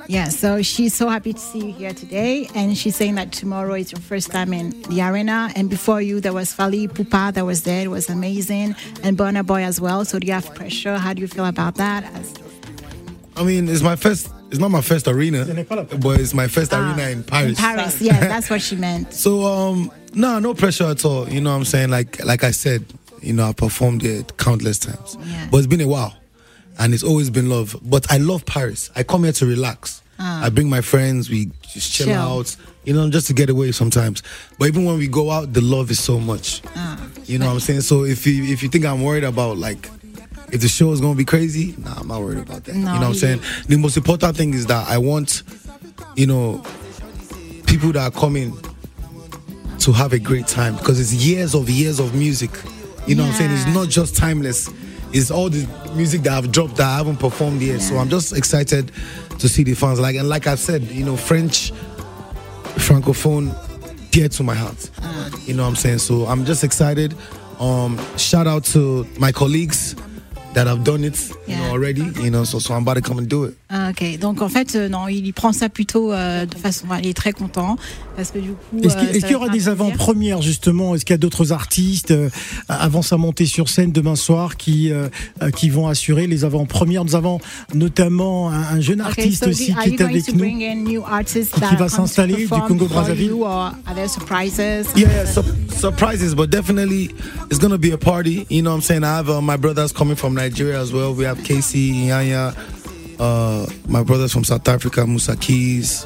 Yeah, 0.09 0.29
so 0.29 0.61
she's 0.61 0.93
so 0.93 1.09
happy 1.09 1.33
to 1.33 1.39
see 1.39 1.59
you 1.59 1.73
here 1.73 1.93
today. 1.93 2.49
And 2.55 2.77
she's 2.77 2.95
saying 2.95 3.15
that 3.15 3.31
tomorrow 3.31 3.75
is 3.75 3.91
your 3.91 4.01
first 4.01 4.31
time 4.31 4.53
in 4.53 4.73
the 4.89 5.01
arena. 5.01 5.49
And 5.55 5.69
before 5.69 6.01
you, 6.01 6.21
there 6.21 6.33
was 6.33 6.53
Fali 6.53 6.87
Pupa 6.87 7.33
that 7.33 7.45
was 7.45 7.63
there. 7.63 7.83
It 7.83 7.89
was 7.89 8.09
amazing. 8.09 8.75
And 9.03 9.17
Burna 9.17 9.45
Boy 9.45 9.63
as 9.63 9.81
well. 9.81 10.05
So 10.05 10.19
do 10.19 10.27
you 10.27 10.33
have 10.33 10.53
pressure? 10.55 10.97
How 10.97 11.13
do 11.13 11.21
you 11.21 11.27
feel 11.27 11.45
about 11.45 11.75
that? 11.75 12.03
As- 12.15 12.33
I 13.35 13.43
mean, 13.43 13.67
it's 13.67 13.81
my 13.81 13.95
first. 13.95 14.29
It's 14.49 14.59
not 14.59 14.71
my 14.71 14.81
first 14.81 15.07
arena, 15.07 15.45
but 15.99 16.19
it's 16.19 16.33
my 16.33 16.47
first 16.47 16.73
Ah, 16.73 16.77
arena 16.95 17.09
in 17.09 17.23
Paris. 17.23 17.49
In 17.51 17.55
Paris, 17.55 18.01
yeah, 18.01 18.19
that's 18.27 18.49
what 18.49 18.61
she 18.61 18.75
meant. 18.75 19.13
So 19.13 19.43
um, 19.43 19.91
no, 20.13 20.39
no 20.39 20.53
pressure 20.53 20.85
at 20.85 21.03
all. 21.03 21.27
You 21.29 21.41
know 21.41 21.51
what 21.51 21.57
I'm 21.57 21.65
saying? 21.65 21.89
Like 21.89 22.23
like 22.23 22.43
I 22.43 22.51
said, 22.51 22.85
you 23.21 23.33
know, 23.33 23.45
I 23.49 23.53
performed 23.53 24.03
it 24.03 24.37
countless 24.37 24.79
times, 24.79 25.17
Yeah. 25.25 25.47
but 25.51 25.57
it's 25.57 25.67
been 25.67 25.81
a 25.81 25.87
while, 25.87 26.15
and 26.79 26.93
it's 26.93 27.03
always 27.03 27.29
been 27.29 27.49
love. 27.49 27.75
But 27.83 28.09
I 28.11 28.17
love 28.17 28.45
Paris. 28.45 28.89
I 28.95 29.03
come 29.03 29.23
here 29.25 29.33
to 29.33 29.45
relax. 29.45 30.01
I 30.19 30.49
bring 30.49 30.67
my 30.69 30.81
friends. 30.81 31.29
We 31.29 31.51
just 31.61 31.93
chill, 31.93 32.07
Chill. 32.07 32.15
out. 32.17 32.55
You 32.85 32.93
know, 32.93 33.07
just 33.09 33.27
to 33.27 33.33
get 33.33 33.49
away 33.51 33.71
sometimes. 33.73 34.23
But 34.57 34.69
even 34.69 34.85
when 34.85 34.97
we 34.97 35.07
go 35.09 35.29
out, 35.29 35.53
the 35.53 35.61
love 35.61 35.91
is 35.91 35.99
so 35.99 36.19
much. 36.19 36.61
you 37.25 37.37
know 37.37 37.47
what 37.47 37.53
I'm 37.53 37.59
saying? 37.59 37.81
So 37.81 38.03
if 38.05 38.25
you 38.25 38.45
if 38.45 38.63
you 38.63 38.69
think 38.69 38.85
I'm 38.85 39.03
worried 39.03 39.25
about 39.25 39.57
like 39.57 39.89
if 40.51 40.61
the 40.61 40.67
show 40.67 40.91
is 40.91 41.01
gonna 41.01 41.15
be 41.15 41.25
crazy, 41.25 41.75
nah, 41.77 41.95
I'm 41.99 42.07
not 42.07 42.21
worried 42.21 42.39
about 42.39 42.63
that. 42.65 42.75
No, 42.75 42.79
you 42.79 42.85
know 42.85 42.93
what 42.93 43.03
I'm 43.03 43.13
saying? 43.15 43.41
The 43.67 43.77
most 43.77 43.97
important 43.97 44.37
thing 44.37 44.53
is 44.53 44.65
that 44.67 44.87
I 44.87 44.97
want, 44.97 45.43
you 46.15 46.27
know, 46.27 46.63
people 47.65 47.91
that 47.93 48.13
are 48.13 48.19
coming 48.19 48.57
to 49.79 49.91
have 49.91 50.13
a 50.13 50.19
great 50.19 50.47
time 50.47 50.75
because 50.77 50.99
it's 50.99 51.13
years 51.13 51.53
of 51.53 51.69
years 51.69 51.99
of 51.99 52.15
music. 52.15 52.51
You 53.05 53.15
know 53.15 53.23
what 53.23 53.29
I'm 53.31 53.35
saying? 53.35 53.51
It's 53.51 53.73
not 53.73 53.89
just 53.89 54.15
timeless. 54.15 54.69
It's 55.13 55.31
all 55.31 55.49
the 55.49 55.67
music 55.95 56.21
that 56.23 56.33
I've 56.33 56.51
dropped 56.51 56.75
that 56.77 56.87
I 56.87 56.97
haven't 56.97 57.17
performed 57.17 57.61
yet. 57.61 57.81
So 57.81 57.97
I'm 57.97 58.09
just 58.09 58.35
excited 58.35 58.91
to 59.39 59.49
see 59.49 59.63
the 59.63 59.73
fans. 59.73 59.99
Like 59.99 60.15
and 60.15 60.29
like 60.29 60.47
I 60.47 60.55
said, 60.55 60.83
you 60.83 61.05
know, 61.05 61.17
French, 61.17 61.71
francophone, 62.75 63.53
dear 64.11 64.29
to 64.29 64.43
my 64.43 64.55
heart. 64.55 64.89
You 65.45 65.53
know 65.53 65.63
what 65.63 65.69
I'm 65.69 65.75
saying? 65.75 65.99
So 65.99 66.25
I'm 66.25 66.45
just 66.45 66.63
excited. 66.63 67.15
Um, 67.59 67.99
shout 68.17 68.47
out 68.47 68.63
to 68.65 69.07
my 69.19 69.31
colleagues 69.31 69.95
that 70.57 70.65
I've 70.67 70.83
done 70.83 71.03
it, 71.03 71.15
you 71.47 71.53
Yeah. 71.53 71.59
know, 71.59 71.71
already. 71.75 72.01
You 72.23 72.31
know, 72.31 72.43
so 72.43 72.59
so 72.59 72.73
I'm 72.73 72.81
about 72.81 72.95
to 72.95 73.01
come 73.01 73.19
and 73.19 73.27
do 73.27 73.45
it. 73.45 73.53
Ah, 73.69 73.89
ok, 73.91 74.17
donc 74.19 74.41
en 74.41 74.49
fait, 74.49 74.75
euh, 74.75 74.89
non, 74.89 75.07
il 75.07 75.31
prend 75.33 75.51
ça 75.53 75.69
plutôt 75.69 76.11
euh, 76.11 76.45
de 76.45 76.55
façon. 76.55 76.85
il 77.03 77.07
est 77.09 77.13
très 77.13 77.31
content 77.33 77.75
parce 78.15 78.31
que 78.31 78.39
du 78.39 78.51
coup. 78.51 78.77
Est-ce 78.83 78.95
qu'il 78.97 79.07
euh, 79.07 79.11
est-ce 79.11 79.19
ça 79.19 79.27
qu'il 79.27 79.33
y 79.33 79.35
aura 79.35 79.49
des 79.49 79.67
avant-premières 79.69 80.41
justement? 80.41 80.95
Est-ce 80.95 81.05
qu'il 81.05 81.13
y 81.13 81.15
a 81.15 81.17
d'autres 81.19 81.51
artistes 81.51 82.11
euh, 82.11 82.29
avant 82.69 83.01
sa 83.03 83.17
montée 83.17 83.45
sur 83.45 83.69
scène 83.69 83.91
demain 83.91 84.15
soir 84.15 84.57
qui 84.57 84.91
euh, 84.91 85.09
qui 85.55 85.69
vont 85.69 85.87
assurer 85.87 86.25
les 86.27 86.43
avant-premières? 86.45 87.03
Nous 87.05 87.15
avons 87.15 87.39
notamment 87.73 88.49
un, 88.49 88.77
un 88.77 88.79
jeune 88.81 89.01
Okay, 89.01 89.09
artiste 89.21 89.43
so 89.43 89.49
aussi 89.51 89.73
qui 89.75 89.89
est 89.89 89.95
going 89.95 90.09
avec 90.09 90.25
to 90.25 90.31
nous. 90.31 90.39
bring 90.39 90.63
in 90.63 90.75
new 90.83 91.03
artists 91.05 91.53
Qui 91.53 91.59
that 91.61 91.75
va 91.75 91.87
to 91.89 91.95
s'installer 91.95 92.35
du 92.35 92.47
Congo-Brazzaville? 92.47 93.31
Yeah, 94.95 95.07
yeah 95.07 95.25
su- 95.25 95.41
surprises, 95.77 96.33
but 96.35 96.49
definitely 96.49 97.09
it's 97.51 97.59
gonna 97.59 97.77
be 97.77 97.91
a 97.91 97.97
party. 97.97 98.45
You 98.49 98.61
know 98.61 98.71
what 98.71 98.77
I'm 98.77 98.81
saying? 98.81 99.03
I 99.03 99.17
have 99.17 99.29
uh, 99.29 99.41
my 99.41 99.57
brothers 99.57 99.91
coming 99.91 100.15
from 100.15 100.33
Nigeria 100.33 100.46
as 100.55 100.91
well. 100.93 101.13
We 101.13 101.25
have 101.25 101.43
Casey, 101.43 102.07
Yanya, 102.07 102.53
uh, 103.19 103.65
my 103.87 104.03
brothers 104.03 104.31
from 104.31 104.43
South 104.43 104.67
Africa, 104.67 105.05
Musa 105.05 105.35
Keys, 105.35 106.05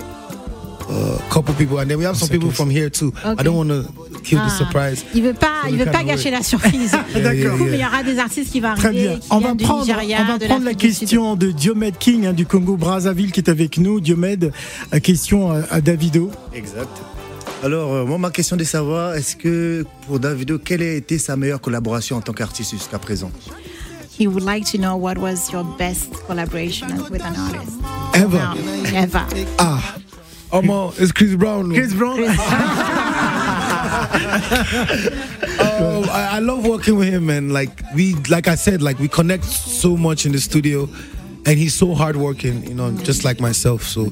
a 0.90 1.20
couple 1.30 1.54
people, 1.56 1.80
and 1.80 1.90
then 1.90 1.98
we 1.98 2.04
have 2.06 2.18
some 2.18 2.30
people 2.30 2.52
from 2.52 2.70
here 2.70 2.90
too. 2.90 3.14
I 3.24 3.32
Okay. 3.32 3.44
don't 3.44 3.56
want 3.56 3.70
to 3.70 3.84
kill 4.24 4.40
the 4.40 4.46
Ah, 4.46 4.58
surprise. 4.58 5.04
Il 5.14 5.24
veut 5.24 5.34
pas, 5.34 5.70
il 5.70 5.78
veut 5.78 5.86
pas 5.92 6.04
gâcher 6.04 6.32
la 6.32 6.44
surprise. 6.52 6.92
Yeah, 7.16 7.32
Du 7.34 7.38
yeah, 7.40 7.50
coup, 7.50 7.58
yeah. 7.58 7.70
mais 7.72 7.78
il 7.78 7.82
y 7.82 7.86
aura 7.86 8.04
des 8.04 8.20
artistes 8.20 8.52
qui 8.52 8.60
vont 8.60 8.76
Très 8.76 8.88
arriver, 8.90 9.08
bien. 9.08 9.20
qui 9.20 9.28
On 9.32 9.40
va 9.40 9.56
prendre, 9.56 9.86
Nigeria, 9.86 10.18
on 10.22 10.26
va 10.34 10.38
de 10.38 10.46
prendre 10.46 10.66
la 10.66 10.74
question 10.74 11.36
de 11.36 11.52
Diomed 11.52 11.98
King 11.98 12.26
hein, 12.28 12.34
du 12.34 12.46
Congo 12.46 12.76
Brazzaville 12.78 13.32
qui 13.32 13.40
est 13.40 13.50
avec 13.50 13.78
nous. 13.78 14.00
Diomed, 14.00 14.52
euh, 14.94 15.00
question 15.00 15.52
à, 15.52 15.62
à 15.72 15.82
Davido. 15.82 16.30
Exact. 16.54 16.90
Alors, 17.64 17.94
euh, 17.94 18.06
moi, 18.06 18.18
ma 18.18 18.32
question 18.32 18.56
est 18.56 18.60
de 18.60 18.64
savoir, 18.64 19.14
est-ce 19.16 19.36
que 19.36 19.86
pour 20.08 20.20
Davido, 20.20 20.58
quelle 20.60 20.82
a 20.82 20.94
été 20.94 21.18
sa 21.20 21.36
meilleure 21.38 21.62
collaboration 21.62 22.18
en 22.18 22.22
tant 22.22 22.34
qu'artiste 22.34 22.72
jusqu'à 22.72 22.98
présent? 23.00 23.32
He 24.22 24.28
would 24.28 24.44
like 24.44 24.68
to 24.68 24.78
know 24.78 24.98
what 24.98 25.18
was 25.18 25.52
your 25.52 25.64
best 25.64 26.14
collaboration 26.26 26.96
with 27.10 27.24
an 27.24 27.36
artist. 27.36 27.80
Ever. 28.14 28.38
Now, 28.38 28.54
ever. 28.94 29.26
Ah, 29.58 30.00
Omo, 30.52 30.94
it's 31.00 31.12
Chris 31.12 31.34
Brown. 31.34 31.74
Chris 31.74 31.92
Brown. 31.96 32.20
Oh, 35.64 36.08
I, 36.12 36.36
I 36.36 36.40
love 36.40 36.68
working 36.68 36.98
with 36.98 37.08
him, 37.08 37.26
man. 37.26 37.50
Like 37.50 37.82
we, 37.96 38.14
like 38.30 38.48
I 38.48 38.54
said, 38.54 38.84
like 38.84 39.00
we 39.00 39.08
connect 39.08 39.44
so 39.44 39.98
much 39.98 40.28
in 40.28 40.34
the 40.34 40.40
studio, 40.40 40.88
and 41.48 41.58
he's 41.58 41.74
so 41.74 41.96
hardworking, 41.96 42.64
you 42.68 42.76
know, 42.76 42.92
just 42.98 43.26
like 43.26 43.40
myself. 43.40 43.82
So 43.82 44.12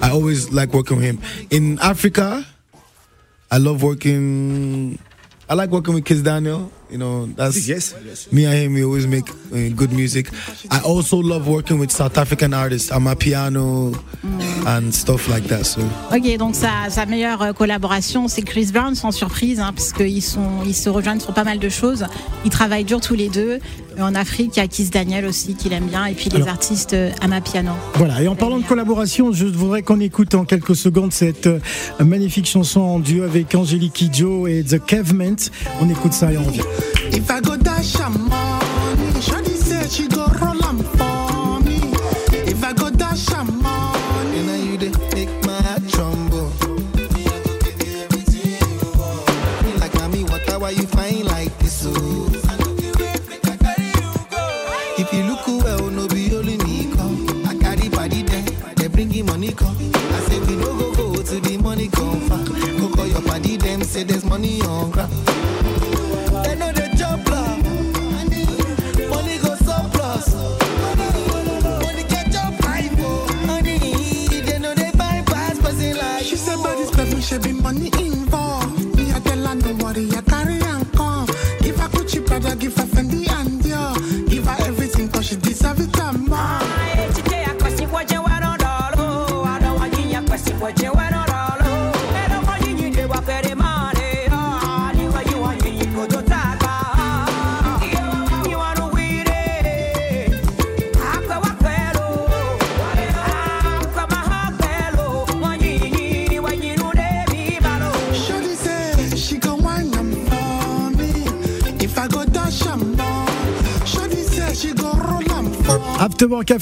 I 0.00 0.10
always 0.10 0.50
like 0.52 0.72
working 0.72 0.96
with 0.96 1.04
him. 1.04 1.20
In 1.50 1.78
Africa, 1.80 2.46
I 3.50 3.58
love 3.58 3.82
working. 3.82 4.98
I 5.50 5.54
like 5.54 5.68
working 5.68 5.92
with 5.92 6.06
Kiss 6.06 6.22
Daniel. 6.22 6.72
You 6.90 6.98
know, 6.98 7.26
that's 7.36 7.68
Yes, 7.68 7.94
yes. 8.04 8.32
me 8.32 8.46
and 8.46 8.54
him. 8.54 8.74
We 8.74 8.82
always 8.84 9.06
make 9.06 9.28
uh, 9.30 9.68
good 9.76 9.92
music. 9.92 10.28
I 10.70 10.80
also 10.80 11.18
love 11.22 11.46
working 11.46 11.78
with 11.78 11.90
South 11.92 12.18
African 12.18 12.52
artists. 12.52 12.90
I'm 12.90 13.06
a 13.06 13.14
piano 13.14 13.92
and 14.66 14.92
stuff 14.92 15.28
like 15.28 15.44
that. 15.48 15.64
So 15.66 15.80
Ok, 16.12 16.36
donc 16.36 16.54
sa, 16.56 16.90
sa 16.90 17.06
meilleure 17.06 17.42
euh, 17.42 17.52
collaboration, 17.52 18.26
c'est 18.28 18.42
Chris 18.42 18.70
Brown, 18.72 18.94
sans 18.94 19.12
surprise, 19.12 19.60
hein, 19.60 19.72
parce 19.74 19.92
qu'ils 19.92 20.22
sont, 20.22 20.62
ils 20.66 20.74
se 20.74 20.88
rejoignent 20.88 21.20
sur 21.20 21.32
pas 21.32 21.44
mal 21.44 21.58
de 21.60 21.68
choses. 21.68 22.04
Ils 22.44 22.50
travaillent 22.50 22.84
dur 22.84 23.00
tous 23.00 23.14
les 23.14 23.28
deux. 23.28 23.60
Et 23.96 24.02
en 24.02 24.14
Afrique, 24.14 24.56
il 24.56 24.60
y 24.60 24.62
a 24.62 24.68
Kiss 24.68 24.90
Daniel 24.90 25.26
aussi 25.26 25.54
qu'il 25.54 25.72
aime 25.72 25.86
bien, 25.86 26.06
et 26.06 26.14
puis 26.14 26.30
les 26.30 26.46
artistes 26.46 26.94
euh, 26.94 27.10
Amapiano. 27.20 27.72
Voilà, 27.94 28.22
et 28.22 28.28
en 28.28 28.36
parlant 28.36 28.58
de 28.58 28.64
collaboration, 28.64 29.32
je 29.32 29.46
voudrais 29.46 29.82
qu'on 29.82 30.00
écoute 30.00 30.34
en 30.34 30.44
quelques 30.44 30.76
secondes 30.76 31.12
cette 31.12 31.46
euh, 31.46 31.60
magnifique 31.98 32.46
chanson 32.46 32.80
en 32.80 32.98
duo 32.98 33.24
avec 33.24 33.54
Angélique 33.54 33.94
Kidjo 33.94 34.46
et 34.46 34.64
The 34.64 34.84
Cavement. 34.84 35.36
On 35.80 35.88
écoute 35.88 36.12
ça 36.12 36.32
et 36.32 36.38
on 36.38 36.44
revient. 36.44 36.62
If 37.12 37.28
I 37.30 37.40
go 37.42 37.56
dash 37.56 37.96
She 77.30 77.38
be 77.38 77.52
money 77.52 78.09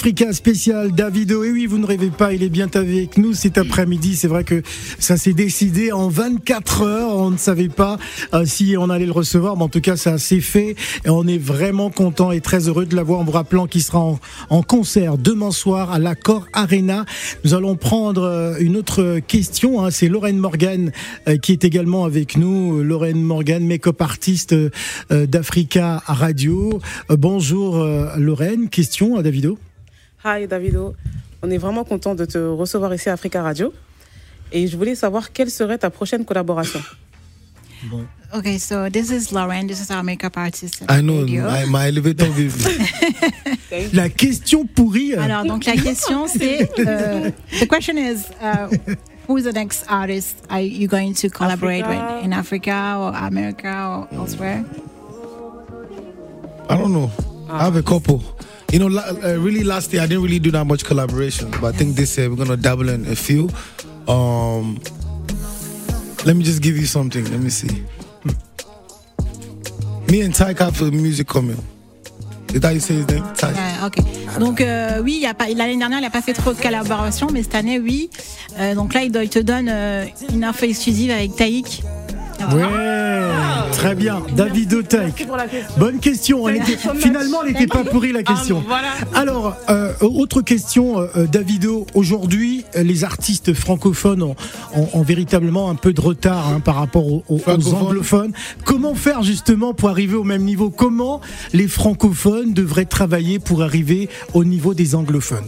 Africa 0.08 0.32
spécial 0.32 0.92
Davido. 0.92 1.44
Et 1.44 1.52
oui, 1.52 1.66
vous 1.66 1.76
ne 1.76 1.84
rêvez 1.84 2.08
pas, 2.08 2.32
il 2.32 2.42
est 2.42 2.48
bien 2.48 2.70
avec 2.72 3.18
nous 3.18 3.34
cet 3.34 3.58
après-midi. 3.58 4.16
C'est 4.16 4.26
vrai 4.26 4.42
que 4.42 4.62
ça 4.98 5.18
s'est 5.18 5.34
décidé 5.34 5.92
en 5.92 6.08
24 6.08 6.80
heures. 6.80 7.14
On 7.14 7.30
ne 7.30 7.36
savait 7.36 7.68
pas 7.68 7.98
euh, 8.32 8.46
si 8.46 8.74
on 8.78 8.88
allait 8.88 9.04
le 9.04 9.12
recevoir, 9.12 9.58
mais 9.58 9.64
en 9.64 9.68
tout 9.68 9.82
cas, 9.82 9.96
ça 9.96 10.16
s'est 10.16 10.40
fait. 10.40 10.76
Et 11.04 11.10
on 11.10 11.26
est 11.26 11.36
vraiment 11.36 11.90
content 11.90 12.32
et 12.32 12.40
très 12.40 12.68
heureux 12.68 12.86
de 12.86 12.96
l'avoir 12.96 13.20
en 13.20 13.24
vous 13.24 13.32
rappelant 13.32 13.66
qu'il 13.66 13.82
sera 13.82 13.98
en, 14.48 14.62
concert 14.62 15.18
demain 15.18 15.50
soir 15.50 15.92
à 15.92 15.98
l'Accor 15.98 16.46
Arena. 16.54 17.04
Nous 17.44 17.52
allons 17.52 17.76
prendre 17.76 18.22
euh, 18.22 18.56
une 18.60 18.78
autre 18.78 19.18
question. 19.18 19.84
hein. 19.84 19.90
C'est 19.90 20.08
Lorraine 20.08 20.38
Morgan 20.38 20.90
euh, 21.28 21.36
qui 21.36 21.52
est 21.52 21.64
également 21.64 22.06
avec 22.06 22.38
nous. 22.38 22.82
Lorraine 22.82 23.20
Morgan, 23.20 23.62
make-up 23.62 24.00
artiste 24.00 24.54
d'Africa 25.10 26.02
Radio. 26.06 26.80
Bonjour 27.10 27.86
Lorraine. 28.16 28.70
Question 28.70 29.18
à 29.18 29.22
Davido. 29.22 29.58
Hi 30.24 30.46
Davido, 30.48 30.94
on 31.42 31.50
est 31.50 31.58
vraiment 31.58 31.84
content 31.84 32.14
de 32.14 32.24
te 32.24 32.38
recevoir 32.38 32.92
ici 32.94 33.08
à 33.08 33.12
Africa 33.12 33.42
Radio. 33.42 33.72
Et 34.50 34.66
je 34.66 34.76
voulais 34.76 34.94
savoir 34.94 35.32
quelle 35.32 35.50
serait 35.50 35.78
ta 35.78 35.90
prochaine 35.90 36.24
collaboration. 36.24 36.80
Okay, 38.34 38.58
so 38.58 38.88
this 38.90 39.10
is 39.10 39.30
Lauren. 39.32 39.68
This 39.68 39.80
is 39.80 39.90
our 39.92 40.02
makeup 40.02 40.36
artist. 40.36 40.82
I 40.88 41.00
know 41.00 41.20
radio. 41.20 41.48
my, 41.48 41.64
my 41.66 41.86
elevator. 41.88 42.26
La 43.92 44.08
question 44.08 44.66
pourrie. 44.66 45.14
euh, 45.14 45.22
Alors, 45.22 45.44
donc 45.44 45.64
la 45.64 45.76
question 45.76 46.26
c'est, 46.26 46.68
euh, 46.80 47.30
the 47.60 47.68
question 47.68 47.96
is, 47.96 48.24
uh, 48.42 48.68
who 49.28 49.36
is 49.38 49.44
the 49.44 49.52
next 49.54 49.84
artist 49.88 50.38
are 50.50 50.60
you 50.60 50.88
going 50.88 51.12
to 51.14 51.28
collaborate 51.28 51.84
Africa. 51.84 52.14
with? 52.16 52.24
In 52.24 52.32
Africa 52.32 52.96
or 52.98 53.12
America 53.14 53.68
or 54.10 54.18
elsewhere? 54.18 54.64
I 56.68 56.76
don't 56.76 56.92
know. 56.92 57.10
I 57.48 57.62
have 57.64 57.76
a 57.76 57.82
couple. 57.82 58.22
You 58.70 58.78
know, 58.78 58.98
uh, 58.98 59.38
really 59.38 59.64
last 59.64 59.92
year 59.94 60.02
I 60.02 60.06
didn't 60.06 60.22
really 60.22 60.38
do 60.38 60.50
that 60.50 60.66
much 60.66 60.84
collaboration, 60.84 61.50
but 61.52 61.74
I 61.74 61.76
think 61.76 61.96
this 61.96 62.18
year 62.18 62.28
we're 62.28 62.36
gonna 62.36 62.56
dabble 62.56 62.90
in 62.90 63.06
a 63.06 63.16
few. 63.16 63.48
Um, 64.06 64.78
let 66.26 66.36
me 66.36 66.42
just 66.44 66.60
give 66.60 66.76
you 66.76 66.84
something. 66.84 67.24
Let 67.30 67.40
me 67.40 67.48
see. 67.48 67.68
Hmm. 68.22 70.10
Me 70.10 70.20
and 70.20 70.34
Ty 70.34 70.52
have 70.58 70.82
a 70.82 70.90
music 70.90 71.28
coming. 71.28 71.56
How 72.62 72.70
you 72.70 72.80
say 72.80 72.94
his 72.94 73.06
name? 73.08 73.24
Ty. 73.34 73.52
Ouais, 73.52 73.86
ok. 73.86 74.38
Donc 74.38 74.60
euh, 74.60 75.00
oui, 75.02 75.24
l'année 75.56 75.76
dernière, 75.76 75.98
il 75.98 76.02
n'a 76.02 76.10
pas 76.10 76.22
fait 76.22 76.34
trop 76.34 76.52
de 76.52 76.60
collaboration, 76.60 77.28
mais 77.32 77.42
cette 77.42 77.54
année, 77.54 77.78
oui. 77.78 78.10
Euh, 78.58 78.74
donc 78.74 78.94
là, 78.94 79.02
il 79.02 79.12
te 79.12 79.38
donne 79.38 79.68
euh, 79.70 80.04
une 80.32 80.44
info 80.44 80.66
exclusive 80.66 81.10
avec 81.10 81.36
Taïk. 81.36 81.82
Ouais, 82.40 83.70
très 83.72 83.94
bien. 83.94 84.22
David 84.36 84.72
Otek. 84.74 85.26
Bonne 85.76 85.98
question. 85.98 86.48
Elle 86.48 86.56
était- 86.56 86.76
finalement, 86.98 87.42
elle 87.44 87.52
n'était 87.52 87.66
pas 87.66 87.84
pourrie 87.84 88.12
la 88.12 88.22
question. 88.22 88.62
Alors, 89.14 89.56
euh, 89.68 89.92
autre 90.00 90.40
question, 90.42 91.00
euh, 91.00 91.26
Davido. 91.26 91.86
Aujourd'hui, 91.94 92.64
euh, 92.76 92.82
les 92.82 93.04
artistes 93.04 93.54
francophones 93.54 94.22
ont, 94.22 94.36
ont- 94.74 94.88
ont 94.94 95.02
véritablement 95.02 95.70
un 95.70 95.74
peu 95.74 95.92
de 95.92 96.00
retard 96.00 96.48
hein, 96.48 96.60
par 96.60 96.76
rapport 96.76 97.06
aux, 97.06 97.24
aux- 97.28 97.38
anglophones. 97.86 98.32
Comment 98.64 98.94
faire 98.94 99.22
justement 99.22 99.74
pour 99.74 99.88
arriver 99.90 100.14
au 100.16 100.24
même 100.24 100.42
niveau? 100.42 100.70
Comment 100.70 101.20
les 101.52 101.68
francophones 101.68 102.52
devraient 102.54 102.84
travailler 102.84 103.38
pour 103.38 103.62
arriver 103.62 104.08
au 104.34 104.44
niveau 104.44 104.74
des 104.74 104.94
anglophones? 104.94 105.46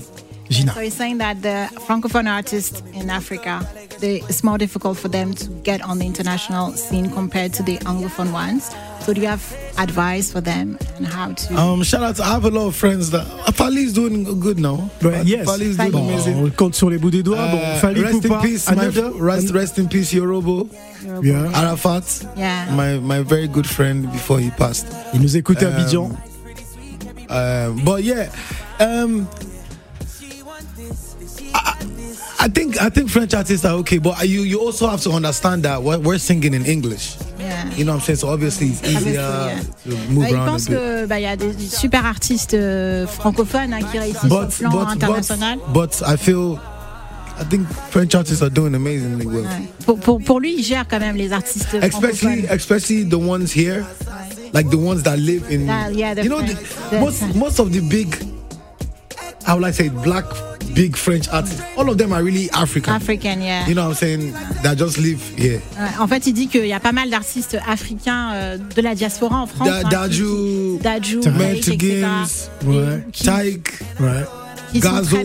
Gina. 0.50 0.74
So 0.74 0.80
he's 0.80 0.94
saying 0.94 1.18
that 1.18 1.42
the 1.42 1.68
francophone 1.86 2.28
artists 2.28 2.82
in 2.92 3.08
Africa, 3.08 3.66
they, 4.00 4.16
it's 4.28 4.42
more 4.42 4.58
difficult 4.58 4.98
for 4.98 5.08
them 5.08 5.32
to 5.34 5.48
get 5.62 5.80
on 5.82 5.98
the 6.00 6.06
international 6.06 6.72
scene 6.72 7.08
compared 7.10 7.52
to 7.54 7.62
the 7.62 7.78
anglophone 7.78 8.32
ones. 8.32 8.74
So 9.00 9.14
do 9.14 9.20
you 9.20 9.28
have 9.28 9.42
advice 9.78 10.30
for 10.32 10.40
them 10.42 10.76
and 10.96 11.06
how 11.06 11.32
to? 11.32 11.54
Um, 11.56 11.82
shout 11.84 12.02
out 12.02 12.16
to 12.16 12.22
I 12.24 12.28
have 12.32 12.44
a 12.44 12.50
lot 12.50 12.66
of 12.66 12.74
friends 12.76 13.10
that 13.12 13.26
Fali's 13.54 13.92
doing 13.92 14.24
good 14.40 14.58
now. 14.58 14.90
Ouais, 15.00 15.22
yes. 15.24 15.46
Fali's 15.46 15.76
doing 15.76 15.92
Bon, 15.92 16.08
amazing. 16.08 16.36
on 16.44 16.50
compte 16.50 16.74
sur 16.74 16.90
les 16.90 16.98
bouts 16.98 17.10
des 17.10 17.22
doigts. 17.22 17.36
bon, 17.50 17.58
Uh, 17.58 17.78
Fally 17.80 18.02
rest 18.02 18.24
in 18.24 18.30
Poupa, 18.30 18.42
peace, 18.42 18.66
my, 18.68 18.72
another- 18.84 19.12
rest, 19.12 19.50
rest 19.54 19.78
in 19.78 19.88
peace, 19.88 20.12
Yorobo, 20.12 20.68
Yeah. 21.22 21.50
Arafat, 21.54 22.26
yeah. 22.36 22.66
my 22.74 22.98
my 22.98 23.22
very 23.22 23.48
good 23.48 23.66
friend 23.66 24.10
before 24.12 24.38
he 24.40 24.50
passed. 24.50 24.86
Il 25.14 25.20
nous 25.22 25.34
écoute 25.36 25.62
à 25.62 25.68
Um, 25.68 25.74
Abidjan. 25.74 26.10
Um, 27.30 27.84
but 27.84 28.02
yeah, 28.02 28.28
um, 28.80 29.26
I, 29.28 29.59
I 32.42 32.48
think 32.48 32.81
I 32.81 32.88
think 32.88 33.11
French 33.11 33.35
artists 33.35 33.66
are 33.66 33.74
okay, 33.81 33.98
but 33.98 34.26
you 34.26 34.42
you 34.42 34.59
also 34.61 34.88
have 34.88 35.03
to 35.03 35.11
understand 35.11 35.62
that 35.64 35.83
we're, 35.83 35.98
we're 35.98 36.18
singing 36.18 36.55
in 36.55 36.64
English. 36.64 37.16
Yeah. 37.38 37.68
You 37.76 37.85
know 37.85 37.92
what 37.92 38.00
I'm 38.00 38.07
saying? 38.07 38.16
So 38.20 38.29
obviously 38.29 38.68
it's 38.68 38.83
easier 38.83 39.20
Obviously, 39.20 39.90
to 40.07 40.12
move 40.12 40.22
Bah, 40.24 40.29
il 40.31 40.35
around 40.35 40.46
pense 40.48 40.66
a 40.66 40.70
bit. 40.70 40.76
que 40.79 41.07
bah, 41.07 41.18
il 41.20 41.22
y 41.24 41.26
a 41.26 41.37
des 41.37 41.53
super 41.68 42.07
artistes 42.07 42.55
euh, 42.55 43.07
francophones 43.07 43.74
hein, 43.74 43.81
qui 43.92 43.98
réussissent 43.98 44.20
sur 44.20 44.29
But, 44.29 44.59
le 44.61 44.68
plan 44.70 44.85
but, 44.85 44.92
international. 44.94 45.59
but, 45.68 45.72
but 46.00 46.03
I 46.07 46.16
feel 46.16 46.59
I 47.38 47.44
think 47.44 47.66
French 47.90 48.14
artists 48.14 48.42
are 48.42 48.50
doing 48.50 48.74
amazingly 48.74 49.26
well. 49.26 49.44
Ouais. 49.44 49.68
Pour, 49.85 49.98
pour, 49.98 50.20
pour 50.22 50.40
lui, 50.40 50.55
il 50.59 50.64
gère 50.64 50.87
quand 50.88 50.98
même 51.00 51.16
les 51.16 51.33
artistes 51.33 51.74
especially 51.74 52.42
francophones. 52.46 52.50
especially 52.57 53.05
the 53.05 53.18
ones 53.18 53.53
here, 53.55 53.85
like 54.55 54.70
the 54.70 54.76
ones 54.79 55.03
that 55.03 55.16
live 55.18 55.44
in. 55.50 55.66
That- 55.66 55.92
yeah, 55.94 56.14
the 56.14 56.22
you 56.24 56.31
know, 56.31 56.40
the, 56.40 56.55
the- 56.90 57.00
most 57.00 57.22
most 57.35 57.59
of 57.61 57.70
the 57.70 57.81
big, 57.81 58.14
how 59.44 59.57
would 59.57 59.64
I 59.66 59.72
say, 59.72 59.88
black 59.90 60.24
big 60.74 60.96
French 60.96 61.28
artists, 61.28 61.61
all 61.76 61.88
of 61.88 61.96
them 61.98 62.12
are 62.12 62.22
really 62.22 62.48
African. 62.52 62.92
African, 62.94 63.40
yeah. 63.42 63.66
You 63.66 63.74
know 63.74 63.88
what 63.88 63.90
I'm 63.90 63.94
saying? 64.20 64.33
That 64.62 64.76
just 64.78 64.98
live 64.98 65.20
here. 65.37 65.61
En 65.98 66.06
fait, 66.09 66.26
il 66.26 66.33
dit 66.35 66.48
qu'il 66.48 66.66
y 66.66 66.72
a 66.72 66.80
pas 66.80 66.92
mal 66.92 67.11
d'artistes 67.11 67.56
africains 67.66 68.33
euh, 68.35 68.59
de 68.59 68.83
la 68.83 68.94
diaspora 68.94 69.37
en 69.42 69.46
France. 69.46 69.68
Da- 69.68 69.83
hein, 69.88 70.09
Tyke, 73.12 73.78
Ouais. 74.00 74.24
qui 74.72 74.80
sont 74.80 74.88
Gazo. 74.94 75.16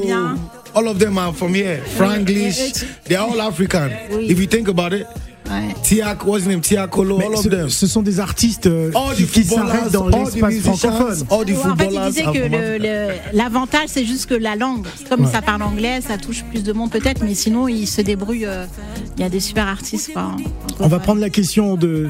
All 0.74 0.88
of 0.88 0.98
them 1.00 1.18
are 1.18 1.34
from 1.34 1.54
here. 1.56 1.80
Franglish, 1.98 2.84
they're 3.06 3.20
all 3.22 3.40
African. 3.40 3.90
Oui. 4.12 4.28
If 4.30 4.40
you 4.40 4.46
think 4.48 4.68
about 4.68 4.92
it, 4.94 5.06
Ouais. 5.50 5.76
Tiak, 5.84 6.26
what's 6.26 6.44
his 6.44 6.48
name? 6.50 6.62
Tiakolo, 6.62 7.18
Mais 7.20 7.26
all 7.26 7.34
of 7.34 7.44
ce, 7.44 7.50
them. 7.50 7.70
ce 7.70 7.86
sont 7.88 8.02
des 8.02 8.20
artistes 8.20 8.66
euh, 8.66 8.90
qui, 9.16 9.26
qui 9.28 9.44
s'arrêtent 9.44 9.92
dans 9.92 10.08
l'espace 10.08 10.56
francophone. 10.60 11.24
all 11.30 11.46
the 11.46 11.66
en 11.66 11.76
fait, 11.76 11.90
il 11.92 12.02
disait 12.08 12.24
are 12.26 12.34
que 12.34 13.36
l'avantage, 13.36 13.90
c'est 13.90 14.06
juste 14.06 14.26
que 14.28 14.34
la 14.34 14.56
langue. 14.56 14.88
Comme 15.08 15.26
Ouais. 15.26 15.32
ça 15.32 15.42
parle 15.44 15.62
anglais, 15.62 16.02
ça 16.02 16.18
touche 16.18 16.44
plus 16.46 16.64
de 16.64 16.74
monde 16.74 16.90
peut-être, 16.92 17.22
mais 17.24 17.36
sinon, 17.36 17.68
il 17.68 17.86
se 17.88 18.02
débrouille. 18.02 18.46
euh, 18.46 18.66
Il 19.18 19.22
y 19.22 19.24
a 19.24 19.30
des 19.30 19.40
super 19.40 19.68
artistes. 19.68 20.12
Quoi, 20.14 20.24
en- 20.24 20.38
On 20.80 20.88
va 20.88 20.98
prendre 21.00 21.22
la 21.22 21.30
question 21.30 21.76
de, 21.76 22.10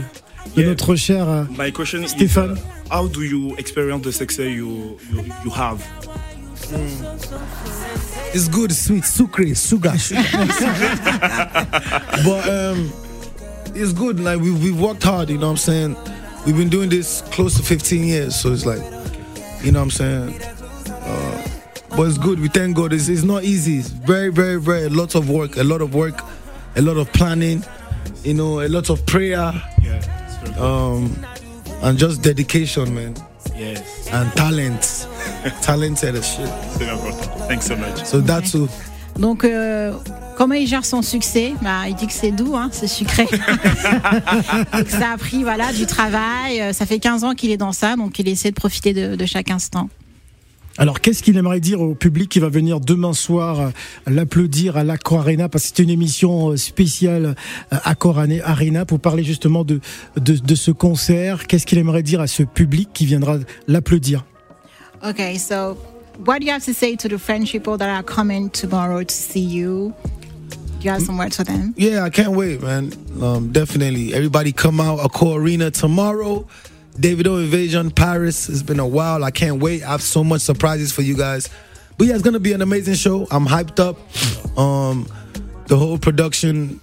de 0.55 0.61
Yeah. 0.61 0.69
notre 0.69 0.95
cher. 0.95 1.27
euh, 1.27 1.43
My 1.59 1.73
question 1.73 2.01
is, 2.03 2.09
Stéphane. 2.09 2.55
uh, 2.55 2.93
how 2.95 3.07
do 3.09 3.21
you 3.21 3.53
experience 3.57 4.01
the 4.03 4.11
success 4.11 4.45
you 4.47 4.95
you, 5.11 5.19
you 5.43 5.51
have? 5.53 5.79
It's 8.33 8.49
good, 8.49 8.71
sweet, 8.71 9.05
sucre, 9.05 9.53
sugar. 9.55 9.93
but 12.23 12.49
um, 12.49 12.89
it's 13.75 13.93
good. 13.93 14.19
Like 14.19 14.39
we've 14.39 14.61
we've 14.61 14.79
worked 14.79 15.03
hard. 15.03 15.29
You 15.29 15.37
know 15.37 15.47
what 15.47 15.51
I'm 15.51 15.57
saying? 15.57 15.95
We've 16.45 16.57
been 16.57 16.69
doing 16.69 16.89
this 16.89 17.21
close 17.31 17.57
to 17.57 17.63
15 17.63 18.03
years, 18.03 18.35
so 18.35 18.51
it's 18.51 18.65
like, 18.65 18.79
you 19.63 19.71
know 19.71 19.79
what 19.79 19.85
I'm 19.85 19.91
saying? 19.91 20.39
Uh, 20.89 21.47
but 21.89 22.03
it's 22.07 22.17
good. 22.19 22.39
We 22.39 22.49
thank 22.49 22.75
God. 22.75 22.93
It's, 22.93 23.07
it's 23.07 23.23
not 23.23 23.43
easy. 23.43 23.77
It's 23.79 23.89
very, 23.89 24.31
very, 24.31 24.59
very 24.59 24.83
a 24.83 24.89
lot 24.89 25.15
of 25.15 25.27
work. 25.29 25.57
A 25.57 25.63
lot 25.63 25.81
of 25.81 25.95
work. 25.95 26.19
A 26.75 26.81
lot 26.81 26.97
of 26.97 27.11
planning. 27.13 27.63
You 28.23 28.35
know, 28.35 28.61
a 28.61 28.67
lot 28.69 28.89
of 28.91 29.03
prayer. 29.07 29.51
Yeah, 29.81 29.95
it's 30.25 30.35
very 30.37 30.53
good. 30.53 30.61
Um, 30.61 31.25
and 31.81 31.97
just 31.97 32.21
dedication, 32.21 32.93
man. 32.93 33.15
yes, 33.55 34.07
And 34.11 34.31
talent. 34.33 35.07
Talented 35.61 36.15
as 36.15 36.27
shit. 36.27 36.47
it's 36.49 36.77
very 36.77 36.91
important. 36.91 37.23
Thanks 37.47 37.65
so 37.67 37.75
much. 37.75 38.03
So 38.05 38.19
that's 38.21 38.51
too. 38.51 38.67
Donc, 39.19 39.45
euh, 39.45 39.93
comment 40.37 40.55
il 40.55 40.67
gère 40.67 40.85
son 40.85 41.01
succès? 41.01 41.53
Bah, 41.61 41.87
Il 41.87 41.95
dit 41.95 42.07
que 42.07 42.13
c'est 42.13 42.31
doux, 42.31 42.55
hein, 42.55 42.69
c'est 42.71 42.87
sucré. 42.87 43.25
Que 44.85 44.89
ça 44.91 45.11
a 45.13 45.17
pris 45.17 45.43
voilà, 45.43 45.71
du 45.71 45.85
travail. 45.85 46.61
Euh, 46.61 46.73
Ça 46.73 46.85
fait 46.85 46.99
15 46.99 47.23
ans 47.23 47.33
qu'il 47.33 47.51
est 47.51 47.57
dans 47.57 47.71
ça, 47.71 47.95
donc 47.95 48.19
il 48.19 48.27
essaie 48.27 48.49
de 48.49 48.55
profiter 48.55 48.93
de, 48.93 49.15
de 49.15 49.25
chaque 49.25 49.49
instant. 49.51 49.89
Alors, 50.77 50.99
qu'est-ce 50.99 51.23
qu'il 51.23 51.37
aimerait 51.37 51.61
dire 51.61 51.79
au 51.79 51.95
public 51.95 52.27
qui 52.27 52.39
va 52.39 52.49
venir 52.49 52.81
demain 52.81 53.13
soir 53.13 53.59
euh, 53.61 53.69
l'applaudir 54.07 54.75
à 54.75 54.83
l'Accor 54.83 55.21
Arena? 55.21 55.47
Parce 55.47 55.63
que 55.63 55.71
c'est 55.77 55.83
une 55.83 55.89
émission 55.89 56.57
spéciale 56.57 57.35
Accor 57.71 58.19
Arena 58.19 58.85
pour 58.85 58.99
parler 58.99 59.23
justement 59.23 59.63
de, 59.63 59.79
de, 60.17 60.35
de 60.35 60.55
ce 60.55 60.71
concert. 60.71 61.47
Qu'est-ce 61.47 61.65
qu'il 61.65 61.77
aimerait 61.77 62.03
dire 62.03 62.19
à 62.19 62.27
ce 62.27 62.43
public 62.43 62.89
qui 62.93 63.05
viendra 63.05 63.37
l'applaudir? 63.69 64.25
So 65.37 65.77
what 66.17 66.39
do 66.39 66.45
you 66.45 66.51
have 66.53 66.63
to 66.65 66.73
say 66.73 66.95
to 66.97 67.07
the 67.09 67.17
French 67.19 67.51
people 67.51 67.77
that 67.77 67.89
are 67.89 68.03
coming 68.03 68.49
tomorrow 68.49 69.03
to 69.03 69.13
see 69.13 69.39
you? 69.41 69.93
Do 70.49 70.57
you 70.81 70.91
have 70.91 71.01
some 71.01 71.17
words 71.17 71.35
for 71.37 71.43
them? 71.43 71.73
Yeah, 71.77 72.03
I 72.03 72.09
can't 72.09 72.33
wait, 72.35 72.61
man. 72.61 72.91
Um, 73.21 73.51
definitely. 73.51 74.13
Everybody 74.13 74.51
come 74.51 74.79
out, 74.79 74.99
Accor 74.99 75.37
Arena 75.37 75.71
tomorrow. 75.71 76.47
David 76.99 77.27
O 77.27 77.37
Invasion, 77.37 77.91
Paris. 77.91 78.47
It's 78.49 78.61
been 78.63 78.79
a 78.79 78.87
while. 78.87 79.23
I 79.23 79.31
can't 79.31 79.61
wait. 79.61 79.83
I 79.83 79.91
have 79.91 80.01
so 80.01 80.23
much 80.23 80.41
surprises 80.41 80.91
for 80.91 81.01
you 81.01 81.15
guys. 81.17 81.49
But 81.97 82.07
yeah, 82.07 82.13
it's 82.13 82.23
gonna 82.23 82.39
be 82.39 82.53
an 82.53 82.61
amazing 82.61 82.95
show. 82.95 83.27
I'm 83.31 83.45
hyped 83.47 83.79
up. 83.79 83.97
Um, 84.57 85.07
the 85.67 85.77
whole 85.77 85.97
production 85.97 86.79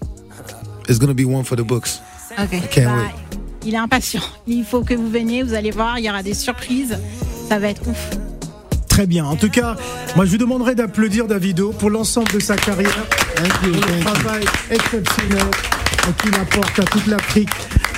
is 0.88 0.98
gonna 0.98 1.14
be 1.14 1.24
one 1.24 1.44
for 1.44 1.56
the 1.56 1.64
books. 1.64 2.00
Ok. 2.32 2.54
I 2.54 2.60
can't 2.66 2.86
Bah, 2.86 3.12
wait. 3.14 3.38
Il 3.64 3.74
est 3.74 3.78
impatient. 3.78 4.22
Il 4.46 4.64
faut 4.64 4.82
que 4.82 4.94
vous 4.94 5.08
veniez, 5.08 5.42
vous 5.44 5.54
allez 5.54 5.70
voir, 5.70 5.98
il 5.98 6.04
y 6.06 6.10
aura 6.10 6.22
des 6.22 6.34
surprises. 6.34 6.98
Ça 7.48 7.58
va 7.60 7.68
être 7.68 7.86
ouf. 7.88 8.10
Très 8.92 9.06
bien. 9.06 9.24
En 9.24 9.36
tout 9.36 9.48
cas, 9.48 9.74
moi, 10.16 10.26
je 10.26 10.32
vous 10.32 10.36
demanderai 10.36 10.74
d'applaudir 10.74 11.26
Davido 11.26 11.72
pour 11.72 11.88
l'ensemble 11.88 12.30
de 12.30 12.40
sa 12.40 12.56
carrière. 12.56 13.06
Thank 13.34 13.52
you. 13.64 13.72
pour 13.72 13.90
le 13.90 14.00
travail 14.04 14.44
exceptionnel 14.70 15.46
qu'il 16.22 16.34
apporte 16.34 16.78
à 16.78 16.82
toute 16.82 17.06
l'Afrique. 17.06 17.48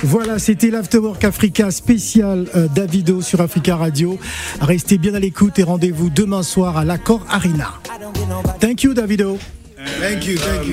Voilà, 0.03 0.39
c'était 0.39 0.69
l'Afterwork 0.69 1.21
Africa 1.25 1.69
spécial 1.69 2.45
euh, 2.55 2.69
Davido 2.73 3.21
sur 3.21 3.41
Africa 3.41 3.75
Radio. 3.75 4.17
Restez 4.61 4.97
bien 4.97 5.13
à 5.15 5.19
l'écoute 5.19 5.59
et 5.59 5.63
rendez-vous 5.63 6.09
demain 6.09 6.43
soir 6.43 6.77
à 6.77 6.85
l'Accor 6.85 7.25
Arena. 7.29 7.73
Thank 8.61 8.83
you, 8.83 8.93
Davido. 8.93 9.37
Thank 9.99 10.25
you. 10.25 10.37
Thank 10.37 10.67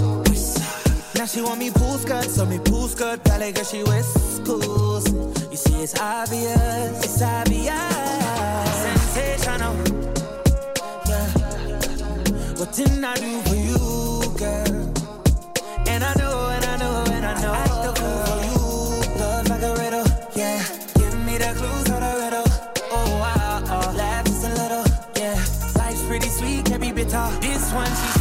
you. 0.00 0.05
Now 1.26 1.32
she 1.32 1.40
want 1.42 1.58
me 1.58 1.72
pool 1.72 1.98
skirt, 1.98 2.30
so 2.30 2.46
me 2.46 2.60
pool 2.60 2.86
skirt, 2.86 3.24
ballet 3.24 3.50
girl, 3.50 3.64
she 3.64 3.82
Coast. 3.82 5.12
You 5.50 5.56
see, 5.56 5.82
it's 5.82 5.98
obvious, 5.98 7.04
it's 7.04 7.20
obvious. 7.20 7.74
Sensational. 8.86 9.74
Yeah. 11.08 11.26
What 12.58 12.72
didn't 12.74 13.04
I 13.04 13.14
do 13.16 13.40
for 13.40 13.56
you, 13.56 14.38
girl? 14.38 14.94
And 15.88 16.04
I 16.04 16.14
know, 16.14 16.48
and 16.54 16.64
I 16.64 16.76
know, 16.76 17.04
and 17.10 17.26
I 17.26 17.42
know. 17.42 17.52
I 17.52 17.58
act 17.58 17.82
the 17.82 17.92
fool 17.98 18.18
for 18.26 18.38
you. 18.46 19.18
Love 19.18 19.48
like 19.48 19.62
a 19.62 19.74
riddle, 19.82 20.06
yeah. 20.36 20.62
Give 20.94 21.26
me 21.26 21.38
the 21.38 21.52
clues 21.58 21.84
to 21.86 21.96
the 22.06 22.12
riddle. 22.22 22.46
Oh, 22.92 23.18
wow, 23.18 23.64
oh. 23.66 23.96
laugh 23.96 24.26
just 24.26 24.46
a 24.46 24.54
little, 24.62 24.84
yeah. 25.16 25.34
Life's 25.74 26.06
pretty 26.06 26.28
sweet, 26.28 26.66
can 26.66 26.80
be 26.80 26.92
bitter. 26.92 27.28
This 27.40 27.72
one, 27.72 27.88
she's. 27.88 28.15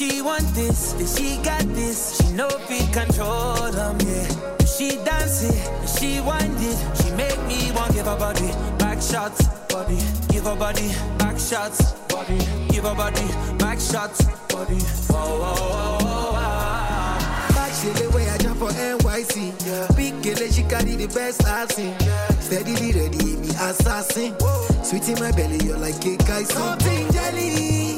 She 0.00 0.22
want 0.22 0.46
this, 0.54 0.94
then 0.94 1.06
she 1.08 1.36
got 1.42 1.60
this. 1.74 2.16
She 2.16 2.32
know 2.32 2.48
fi 2.48 2.78
control 2.90 3.70
them, 3.70 3.98
yeah. 4.00 4.56
She 4.64 4.96
dance 5.04 5.42
it, 5.42 5.88
she 5.92 6.20
wind 6.20 6.56
it. 6.56 6.78
She 6.96 7.10
make 7.16 7.36
me 7.46 7.70
want 7.72 7.92
give 7.92 8.06
her 8.06 8.16
body 8.16 8.48
back 8.78 9.02
shots, 9.02 9.46
body. 9.68 9.98
Give 10.30 10.44
her 10.44 10.56
body 10.56 10.88
back 11.18 11.38
shots, 11.38 11.92
body. 12.08 12.38
Give 12.70 12.84
her 12.84 12.94
body 12.94 13.28
back 13.58 13.78
shots, 13.78 14.24
body. 14.48 14.80
Whoa, 15.12 15.20
whoa, 15.20 15.52
whoa, 15.52 15.98
whoa, 16.00 16.32
whoa. 16.32 17.54
Back 17.54 17.72
shit 17.74 17.94
the 17.96 18.10
way 18.16 18.26
I 18.30 18.38
jump 18.38 18.56
for 18.56 18.70
NYC. 18.70 19.52
Yeah. 19.66 19.86
Big 19.94 20.22
girl, 20.22 20.48
she 20.48 20.62
carry 20.62 20.96
the 20.96 21.08
best 21.08 21.44
I've 21.44 21.70
seen. 21.72 21.94
Yeah. 22.00 22.28
Steadily 22.40 22.92
ready, 22.92 23.36
me 23.36 23.48
assassin. 23.50 24.34
Sweet 24.82 25.10
in 25.10 25.20
my 25.20 25.30
belly, 25.32 25.58
you're 25.62 25.76
like 25.76 26.00
cake 26.00 26.22
icing. 26.22 26.56
Something 26.56 27.12
jelly 27.12 27.89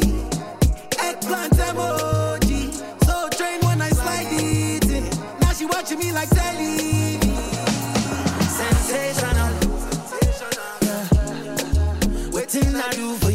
plant 1.32 1.52
emoji. 1.68 2.62
So 3.06 3.14
train 3.38 3.60
when 3.66 3.80
I 3.80 3.90
slide 3.90 4.28
it 4.30 4.90
in. 4.96 5.04
Now 5.40 5.52
she 5.56 5.64
watching 5.64 5.98
me 5.98 6.12
like 6.12 6.28
telly. 6.28 7.18
Sensational. 8.58 9.52
Yeah. 10.86 12.32
Waiting 12.34 12.76
I 12.76 12.90
do 12.92 13.16
for 13.22 13.31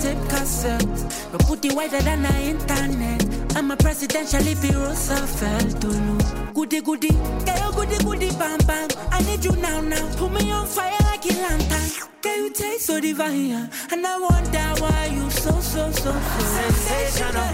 tape 0.00 0.28
cassette, 0.28 1.30
but 1.30 1.40
put 1.46 1.64
it 1.64 1.74
wider 1.74 2.00
than 2.00 2.22
the 2.22 2.34
internet. 2.52 3.56
I'm 3.56 3.70
a 3.70 3.76
presidential 3.76 4.46
if 4.46 4.64
you 4.64 4.78
Roosevelt 4.78 5.80
Tulu. 5.80 6.52
Goody 6.54 6.80
goody, 6.80 7.10
girl, 7.46 7.72
goody 7.72 7.98
goody, 8.04 8.30
bam 8.38 8.58
bam. 8.66 8.88
I 9.10 9.22
need 9.22 9.44
you 9.44 9.52
now 9.56 9.80
now. 9.80 10.14
Put 10.16 10.32
me 10.32 10.50
on 10.52 10.66
fire 10.66 10.96
like 11.02 11.24
a 11.26 11.34
lantern. 11.34 11.90
Girl, 12.22 12.36
you 12.36 12.50
taste 12.52 12.86
so 12.86 13.00
divine, 13.00 13.70
and 13.92 14.06
I 14.06 14.18
wonder 14.18 14.82
why 14.82 15.06
you 15.12 15.30
so 15.30 15.52
so 15.60 15.90
so 15.92 16.12
so 16.12 16.40
Sensational. 16.56 17.50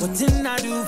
What 0.00 0.16
didn't 0.16 0.46
I 0.46 0.56
do 0.58 0.87